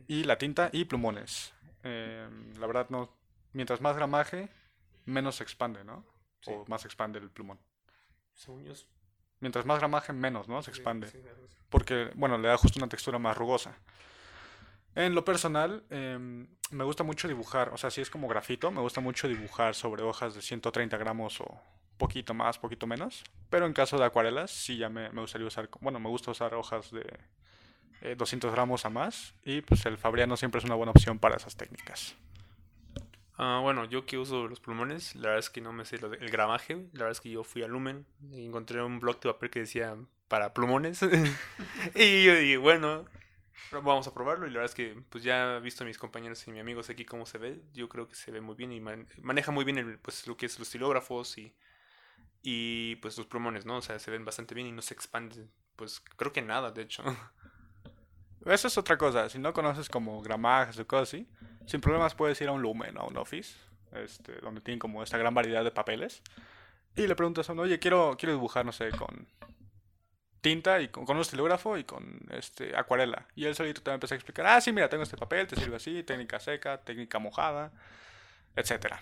y 0.09 0.25
la 0.25 0.37
tinta 0.37 0.69
y 0.73 0.83
plumones. 0.83 1.53
Eh, 1.83 2.27
la 2.59 2.67
verdad, 2.67 2.87
no. 2.89 3.09
Mientras 3.53 3.79
más 3.79 3.95
gramaje, 3.95 4.49
menos 5.05 5.37
se 5.37 5.43
expande, 5.43 5.85
¿no? 5.85 6.03
Sí. 6.41 6.51
O 6.51 6.65
más 6.67 6.81
se 6.81 6.89
expande 6.89 7.19
el 7.19 7.29
plumón. 7.29 7.59
Según 8.33 8.65
yo, 8.65 8.73
Mientras 9.39 9.65
más 9.65 9.79
gramaje, 9.79 10.11
menos, 10.11 10.49
¿no? 10.49 10.61
Se 10.61 10.69
expande. 10.69 11.07
sí. 11.07 11.23
Porque, 11.69 12.11
bueno, 12.15 12.37
le 12.37 12.49
da 12.49 12.57
justo 12.57 12.79
una 12.79 12.89
textura 12.89 13.19
más 13.19 13.37
rugosa. 13.37 13.73
En 14.95 15.15
lo 15.15 15.23
personal, 15.23 15.85
em, 15.91 16.45
me 16.71 16.83
gusta 16.83 17.05
mucho 17.05 17.29
dibujar. 17.29 17.69
O 17.69 17.77
sea, 17.77 17.89
si 17.89 18.01
es 18.01 18.09
como 18.09 18.27
grafito, 18.27 18.69
me 18.69 18.81
gusta 18.81 18.99
mucho 18.99 19.29
dibujar 19.29 19.75
sobre 19.75 20.03
hojas 20.03 20.35
de 20.35 20.41
130 20.41 20.97
gramos 20.97 21.39
o 21.39 21.61
poquito 21.97 22.33
más, 22.33 22.59
poquito 22.59 22.87
menos. 22.87 23.23
Pero 23.49 23.65
en 23.65 23.73
caso 23.73 23.97
de 23.97 24.05
acuarelas, 24.05 24.51
sí 24.51 24.77
ya 24.77 24.89
me, 24.89 25.09
gustaría 25.09 25.47
usar. 25.47 25.69
Bueno, 25.81 25.99
me 25.99 26.09
gusta 26.09 26.31
usar 26.31 26.53
hojas 26.53 26.91
de 26.91 27.05
eh, 28.01 28.15
200 28.17 28.51
gramos 28.51 28.85
a 28.85 28.89
más. 28.89 29.33
Y 29.43 29.61
pues 29.61 29.85
el 29.85 29.97
Fabriano 29.97 30.37
siempre 30.37 30.59
es 30.59 30.65
una 30.65 30.75
buena 30.75 30.91
opción 30.91 31.19
para 31.19 31.35
esas 31.35 31.55
técnicas. 31.55 32.15
Ah, 33.37 33.59
bueno, 33.61 33.85
yo 33.85 34.05
que 34.05 34.17
uso 34.17 34.47
los 34.47 34.59
plumones, 34.59 35.15
la 35.15 35.29
verdad 35.29 35.39
es 35.39 35.49
que 35.51 35.61
no 35.61 35.71
me 35.71 35.85
sé 35.85 35.97
el 35.97 36.29
gramaje. 36.29 36.75
La 36.93 37.03
verdad 37.03 37.11
es 37.11 37.21
que 37.21 37.29
yo 37.29 37.43
fui 37.43 37.61
a 37.61 37.67
Lumen 37.67 38.05
y 38.31 38.45
encontré 38.45 38.81
un 38.81 38.99
blog 38.99 39.19
de 39.19 39.31
papel 39.31 39.49
que 39.51 39.59
decía 39.59 39.95
para 40.27 40.53
plumones. 40.53 41.01
y 41.95 42.23
yo 42.23 42.35
dije, 42.35 42.57
bueno, 42.57 43.05
vamos 43.71 44.07
a 44.07 44.13
probarlo. 44.13 44.47
Y 44.47 44.49
la 44.49 44.59
verdad 44.59 44.71
es 44.71 44.75
que 44.75 45.01
pues 45.09 45.23
ya 45.23 45.57
he 45.57 45.59
visto 45.59 45.83
a 45.83 45.87
mis 45.87 45.99
compañeros 45.99 46.45
y 46.47 46.51
mis 46.51 46.61
amigos 46.61 46.89
aquí 46.89 47.05
cómo 47.05 47.25
se 47.27 47.37
ve. 47.37 47.61
Yo 47.73 47.87
creo 47.89 48.07
que 48.07 48.15
se 48.15 48.31
ve 48.31 48.41
muy 48.41 48.55
bien 48.55 48.71
y 48.71 48.79
man- 48.79 49.07
maneja 49.21 49.51
muy 49.51 49.65
bien 49.65 49.99
pues, 50.01 50.25
lo 50.27 50.35
que 50.35 50.47
es 50.47 50.57
los 50.57 50.67
estilógrafos 50.67 51.37
y, 51.37 51.53
y 52.41 52.95
pues 52.97 53.17
los 53.17 53.27
plumones, 53.27 53.65
¿no? 53.65 53.77
O 53.77 53.81
sea, 53.81 53.99
se 53.99 54.11
ven 54.11 54.25
bastante 54.25 54.55
bien 54.55 54.67
y 54.67 54.71
no 54.71 54.81
se 54.81 54.93
expanden. 54.93 55.49
Pues 55.75 55.99
creo 55.99 56.33
que 56.33 56.41
nada, 56.41 56.71
de 56.71 56.81
hecho. 56.81 57.03
Eso 58.45 58.67
es 58.67 58.77
otra 58.77 58.97
cosa. 58.97 59.29
Si 59.29 59.39
no 59.39 59.53
conoces 59.53 59.89
como 59.89 60.21
gramajes 60.21 60.79
o 60.79 60.87
cosas 60.87 61.09
así, 61.09 61.27
sin 61.65 61.81
problemas 61.81 62.15
puedes 62.15 62.39
ir 62.41 62.47
a 62.47 62.51
un 62.51 62.61
Lumen 62.61 62.97
o 62.97 63.01
a 63.01 63.07
un 63.07 63.17
Office, 63.17 63.55
este, 63.93 64.33
donde 64.37 64.61
tienen 64.61 64.79
como 64.79 65.03
esta 65.03 65.17
gran 65.17 65.33
variedad 65.33 65.63
de 65.63 65.71
papeles. 65.71 66.21
Y 66.95 67.07
le 67.07 67.15
preguntas 67.15 67.49
a 67.49 67.53
uno, 67.53 67.63
oye, 67.63 67.79
quiero, 67.79 68.15
quiero 68.17 68.33
dibujar, 68.33 68.65
no 68.65 68.71
sé, 68.71 68.89
con 68.91 69.27
tinta 70.41 70.79
y 70.79 70.87
con, 70.87 71.09
un 71.09 71.21
estilógrafo 71.21 71.77
y 71.77 71.83
con 71.83 72.19
este, 72.31 72.75
acuarela. 72.75 73.27
Y 73.35 73.45
él 73.45 73.55
solito 73.55 73.81
te 73.81 73.91
va 73.91 73.97
a 73.97 73.99
a 73.99 74.15
explicar, 74.15 74.47
ah, 74.47 74.61
sí, 74.61 74.71
mira, 74.71 74.89
tengo 74.89 75.03
este 75.03 75.17
papel, 75.17 75.47
te 75.47 75.55
sirve 75.55 75.75
así, 75.75 76.03
técnica 76.03 76.39
seca, 76.39 76.79
técnica 76.81 77.19
mojada, 77.19 77.71
etcétera. 78.55 79.01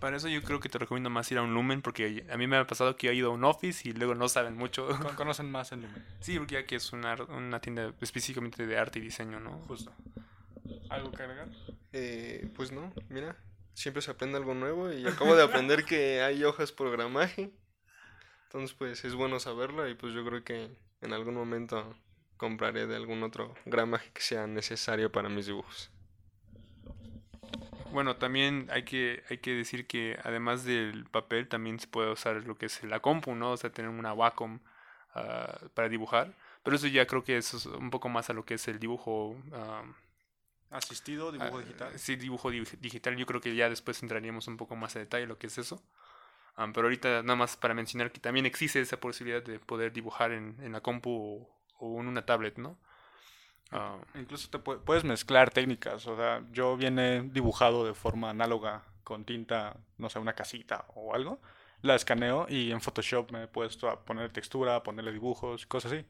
Para 0.00 0.16
eso 0.18 0.28
yo 0.28 0.42
creo 0.42 0.60
que 0.60 0.68
te 0.68 0.78
recomiendo 0.78 1.08
más 1.10 1.30
ir 1.32 1.38
a 1.38 1.42
un 1.42 1.54
Lumen 1.54 1.80
porque 1.82 2.26
a 2.30 2.36
mí 2.36 2.46
me 2.46 2.56
ha 2.56 2.66
pasado 2.66 2.96
que 2.96 3.08
he 3.08 3.14
ido 3.14 3.30
a 3.30 3.34
un 3.34 3.44
Office 3.44 3.88
y 3.88 3.92
luego 3.92 4.14
no 4.14 4.28
saben 4.28 4.56
mucho. 4.56 4.86
Con- 5.00 5.14
conocen 5.16 5.50
más 5.50 5.72
en 5.72 5.82
Lumen. 5.82 6.04
Sí, 6.20 6.38
porque 6.38 6.54
ya 6.54 6.66
que 6.66 6.76
es 6.76 6.92
una, 6.92 7.14
una 7.14 7.60
tienda 7.60 7.92
específicamente 8.00 8.66
de 8.66 8.78
arte 8.78 8.98
y 8.98 9.02
diseño, 9.02 9.40
¿no? 9.40 9.52
Justo. 9.66 9.92
¿Algo 10.90 11.10
que 11.12 11.22
agregar? 11.22 11.48
Eh, 11.92 12.48
pues 12.54 12.72
no, 12.72 12.92
mira, 13.08 13.36
siempre 13.74 14.02
se 14.02 14.10
aprende 14.10 14.36
algo 14.36 14.54
nuevo 14.54 14.92
y 14.92 15.06
acabo 15.06 15.34
de 15.34 15.42
aprender 15.42 15.84
que 15.84 16.20
hay 16.22 16.44
hojas 16.44 16.72
por 16.72 16.90
gramaje. 16.90 17.50
Entonces, 18.48 18.76
pues 18.76 19.04
es 19.04 19.14
bueno 19.14 19.40
saberlo 19.40 19.88
y 19.88 19.94
pues 19.94 20.12
yo 20.14 20.24
creo 20.24 20.44
que 20.44 20.70
en 21.00 21.12
algún 21.12 21.34
momento 21.34 21.96
compraré 22.36 22.86
de 22.86 22.96
algún 22.96 23.22
otro 23.22 23.54
gramaje 23.64 24.10
que 24.12 24.20
sea 24.22 24.46
necesario 24.46 25.10
para 25.10 25.28
mis 25.28 25.46
dibujos. 25.46 25.90
Bueno, 27.96 28.16
también 28.16 28.68
hay 28.70 28.84
que, 28.84 29.22
hay 29.30 29.38
que 29.38 29.52
decir 29.54 29.86
que 29.86 30.18
además 30.22 30.64
del 30.64 31.06
papel 31.06 31.48
también 31.48 31.80
se 31.80 31.86
puede 31.86 32.10
usar 32.12 32.36
lo 32.44 32.56
que 32.58 32.66
es 32.66 32.84
la 32.84 33.00
compu, 33.00 33.34
¿no? 33.34 33.52
O 33.52 33.56
sea, 33.56 33.70
tener 33.72 33.90
una 33.90 34.12
Wacom 34.12 34.60
ah, 35.14 35.58
para 35.74 35.88
dibujar. 35.88 36.34
Pero 36.62 36.76
eso 36.76 36.88
ya 36.88 37.06
creo 37.06 37.24
que 37.24 37.38
eso 37.38 37.56
es 37.56 37.64
un 37.66 37.90
poco 37.90 38.08
más 38.10 38.28
a 38.28 38.34
lo 38.34 38.44
que 38.44 38.54
es 38.54 38.68
el 38.68 38.78
dibujo. 38.78 39.36
ah, 39.52 39.82
Asistido, 40.70 41.32
dibujo 41.32 41.58
Ah, 41.58 41.62
digital. 41.62 41.98
Sí, 41.98 42.16
dibujo 42.16 42.50
di- 42.50 42.64
digital. 42.80 43.16
Yo 43.16 43.26
creo 43.26 43.40
que 43.40 43.54
ya 43.54 43.68
después 43.70 44.02
entraríamos 44.02 44.48
un 44.48 44.56
poco 44.56 44.76
más 44.76 44.96
a 44.96 44.98
detalle 44.98 45.26
lo 45.26 45.38
que 45.38 45.46
es 45.46 45.58
eso. 45.58 45.82
Pero 46.74 46.86
ahorita 46.86 47.22
nada 47.22 47.36
más 47.36 47.56
para 47.56 47.74
mencionar 47.74 48.12
que 48.12 48.20
también 48.20 48.46
existe 48.46 48.80
esa 48.80 48.98
posibilidad 49.00 49.42
de 49.42 49.58
poder 49.60 49.92
dibujar 49.92 50.32
en, 50.32 50.56
en 50.62 50.72
la 50.72 50.80
compu 50.80 51.10
o, 51.12 51.50
o 51.78 52.00
en 52.00 52.08
una 52.08 52.24
tablet, 52.26 52.58
¿no? 52.58 52.78
Ah, 53.72 53.98
Incluso 54.14 54.48
te 54.50 54.58
pu- 54.58 54.80
puedes 54.80 55.04
mezclar 55.04 55.50
técnicas. 55.50 56.06
O 56.06 56.16
sea, 56.16 56.42
yo 56.52 56.76
viene 56.76 57.22
dibujado 57.22 57.84
de 57.84 57.94
forma 57.94 58.30
análoga 58.30 58.82
con 59.04 59.24
tinta, 59.24 59.76
no 59.98 60.08
sé, 60.08 60.18
una 60.18 60.34
casita 60.34 60.86
o 60.94 61.14
algo. 61.14 61.40
La 61.82 61.94
escaneo 61.94 62.46
y 62.48 62.72
en 62.72 62.80
Photoshop 62.80 63.30
me 63.32 63.44
he 63.44 63.48
puesto 63.48 63.88
a 63.88 64.04
poner 64.04 64.32
textura, 64.32 64.76
a 64.76 64.82
ponerle 64.82 65.12
dibujos, 65.12 65.66
cosas 65.66 65.92
así. 65.92 66.04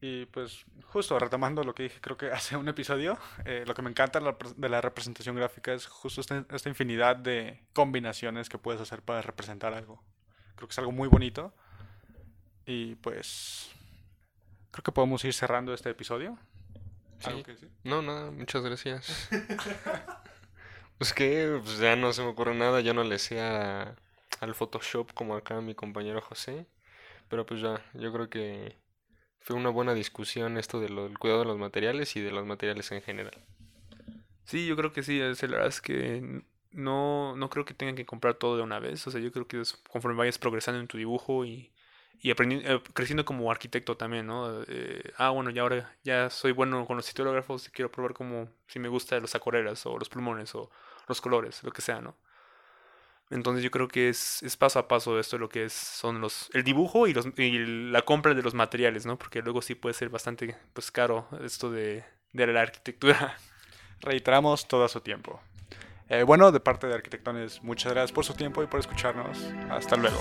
Y 0.00 0.26
pues, 0.26 0.64
justo 0.86 1.16
retomando 1.18 1.62
lo 1.62 1.74
que 1.74 1.84
dije, 1.84 2.00
creo 2.00 2.16
que 2.16 2.26
hace 2.32 2.56
un 2.56 2.68
episodio, 2.68 3.18
eh, 3.44 3.64
lo 3.66 3.74
que 3.74 3.82
me 3.82 3.90
encanta 3.90 4.20
de 4.56 4.68
la 4.68 4.80
representación 4.80 5.36
gráfica 5.36 5.72
es 5.72 5.86
justo 5.86 6.20
esta, 6.20 6.44
esta 6.50 6.68
infinidad 6.68 7.16
de 7.16 7.60
combinaciones 7.72 8.48
que 8.48 8.58
puedes 8.58 8.80
hacer 8.80 9.02
para 9.02 9.22
representar 9.22 9.74
algo. 9.74 10.02
Creo 10.56 10.68
que 10.68 10.72
es 10.72 10.78
algo 10.78 10.92
muy 10.92 11.08
bonito. 11.08 11.54
Y 12.66 12.94
pues, 12.96 13.70
creo 14.72 14.82
que 14.82 14.92
podemos 14.92 15.24
ir 15.24 15.32
cerrando 15.32 15.72
este 15.74 15.90
episodio. 15.90 16.36
¿Algo 17.24 17.38
Sí. 17.38 17.44
que 17.44 17.52
decir? 17.52 17.70
No, 17.84 18.02
nada, 18.02 18.30
muchas 18.32 18.62
gracias. 18.62 19.28
pues 20.98 21.12
que 21.12 21.60
pues 21.64 21.78
ya 21.78 21.96
no 21.96 22.12
se 22.12 22.22
me 22.22 22.28
ocurre 22.28 22.54
nada, 22.54 22.80
ya 22.80 22.92
no 22.94 23.04
le 23.04 23.18
sé 23.18 23.40
a- 23.40 23.94
al 24.40 24.54
Photoshop 24.54 25.12
como 25.14 25.36
acá 25.36 25.60
mi 25.60 25.74
compañero 25.74 26.20
José, 26.20 26.66
pero 27.28 27.46
pues 27.46 27.60
ya, 27.60 27.80
yo 27.94 28.12
creo 28.12 28.28
que 28.28 28.76
fue 29.40 29.56
una 29.56 29.70
buena 29.70 29.94
discusión 29.94 30.58
esto 30.58 30.80
de 30.80 30.88
lo- 30.88 31.04
del 31.04 31.18
cuidado 31.18 31.40
de 31.40 31.46
los 31.46 31.58
materiales 31.58 32.14
y 32.16 32.20
de 32.20 32.30
los 32.32 32.46
materiales 32.46 32.90
en 32.92 33.02
general. 33.02 33.34
Sí, 34.44 34.66
yo 34.66 34.76
creo 34.76 34.92
que 34.92 35.02
sí, 35.02 35.20
es, 35.20 35.42
la 35.42 35.48
verdad 35.48 35.68
es 35.68 35.80
que 35.80 36.42
no, 36.72 37.36
no 37.36 37.50
creo 37.50 37.64
que 37.64 37.74
tengan 37.74 37.96
que 37.96 38.06
comprar 38.06 38.34
todo 38.34 38.56
de 38.56 38.62
una 38.62 38.78
vez, 38.78 39.06
o 39.06 39.10
sea, 39.10 39.20
yo 39.20 39.30
creo 39.32 39.46
que 39.46 39.60
es 39.60 39.72
conforme 39.90 40.18
vayas 40.18 40.38
progresando 40.38 40.80
en 40.80 40.86
tu 40.88 40.98
dibujo 40.98 41.44
y, 41.44 41.71
y 42.22 42.30
aprendiendo, 42.30 42.82
creciendo 42.94 43.24
como 43.24 43.50
arquitecto 43.50 43.96
también, 43.96 44.26
¿no? 44.28 44.62
Eh, 44.68 45.12
ah, 45.18 45.30
bueno, 45.30 45.50
ya 45.50 45.62
ahora 45.62 45.92
ya 46.04 46.30
soy 46.30 46.52
bueno 46.52 46.86
con 46.86 46.96
los 46.96 47.08
estilógrafos 47.08 47.66
y 47.66 47.70
quiero 47.72 47.90
probar 47.90 48.14
como 48.14 48.48
si 48.68 48.78
me 48.78 48.88
gusta 48.88 49.18
los 49.18 49.34
acuarelas 49.34 49.84
o 49.86 49.98
los 49.98 50.08
plumones 50.08 50.54
o 50.54 50.70
los 51.08 51.20
colores, 51.20 51.64
lo 51.64 51.72
que 51.72 51.82
sea, 51.82 52.00
¿no? 52.00 52.16
Entonces 53.30 53.64
yo 53.64 53.70
creo 53.72 53.88
que 53.88 54.08
es, 54.08 54.42
es 54.44 54.56
paso 54.56 54.78
a 54.78 54.86
paso 54.86 55.18
esto 55.18 55.36
lo 55.36 55.48
que 55.48 55.64
es 55.64 55.72
son 55.72 56.20
los 56.20 56.48
el 56.52 56.62
dibujo 56.62 57.08
y 57.08 57.14
los 57.14 57.26
y 57.38 57.58
la 57.90 58.02
compra 58.02 58.34
de 58.34 58.42
los 58.42 58.54
materiales, 58.54 59.04
¿no? 59.04 59.18
Porque 59.18 59.42
luego 59.42 59.60
sí 59.60 59.74
puede 59.74 59.94
ser 59.94 60.08
bastante 60.08 60.56
pues 60.74 60.92
caro 60.92 61.26
esto 61.42 61.72
de, 61.72 62.04
de 62.32 62.46
la 62.46 62.60
arquitectura. 62.60 63.36
Reiteramos 64.00 64.68
todo 64.68 64.84
a 64.84 64.88
su 64.88 65.00
tiempo. 65.00 65.40
Eh, 66.08 66.24
bueno, 66.24 66.52
de 66.52 66.60
parte 66.60 66.86
de 66.86 66.94
Arquitectones, 66.94 67.62
muchas 67.62 67.92
gracias 67.92 68.12
por 68.12 68.24
su 68.24 68.34
tiempo 68.34 68.62
y 68.62 68.66
por 68.66 68.80
escucharnos. 68.80 69.38
Hasta 69.70 69.96
luego. 69.96 70.20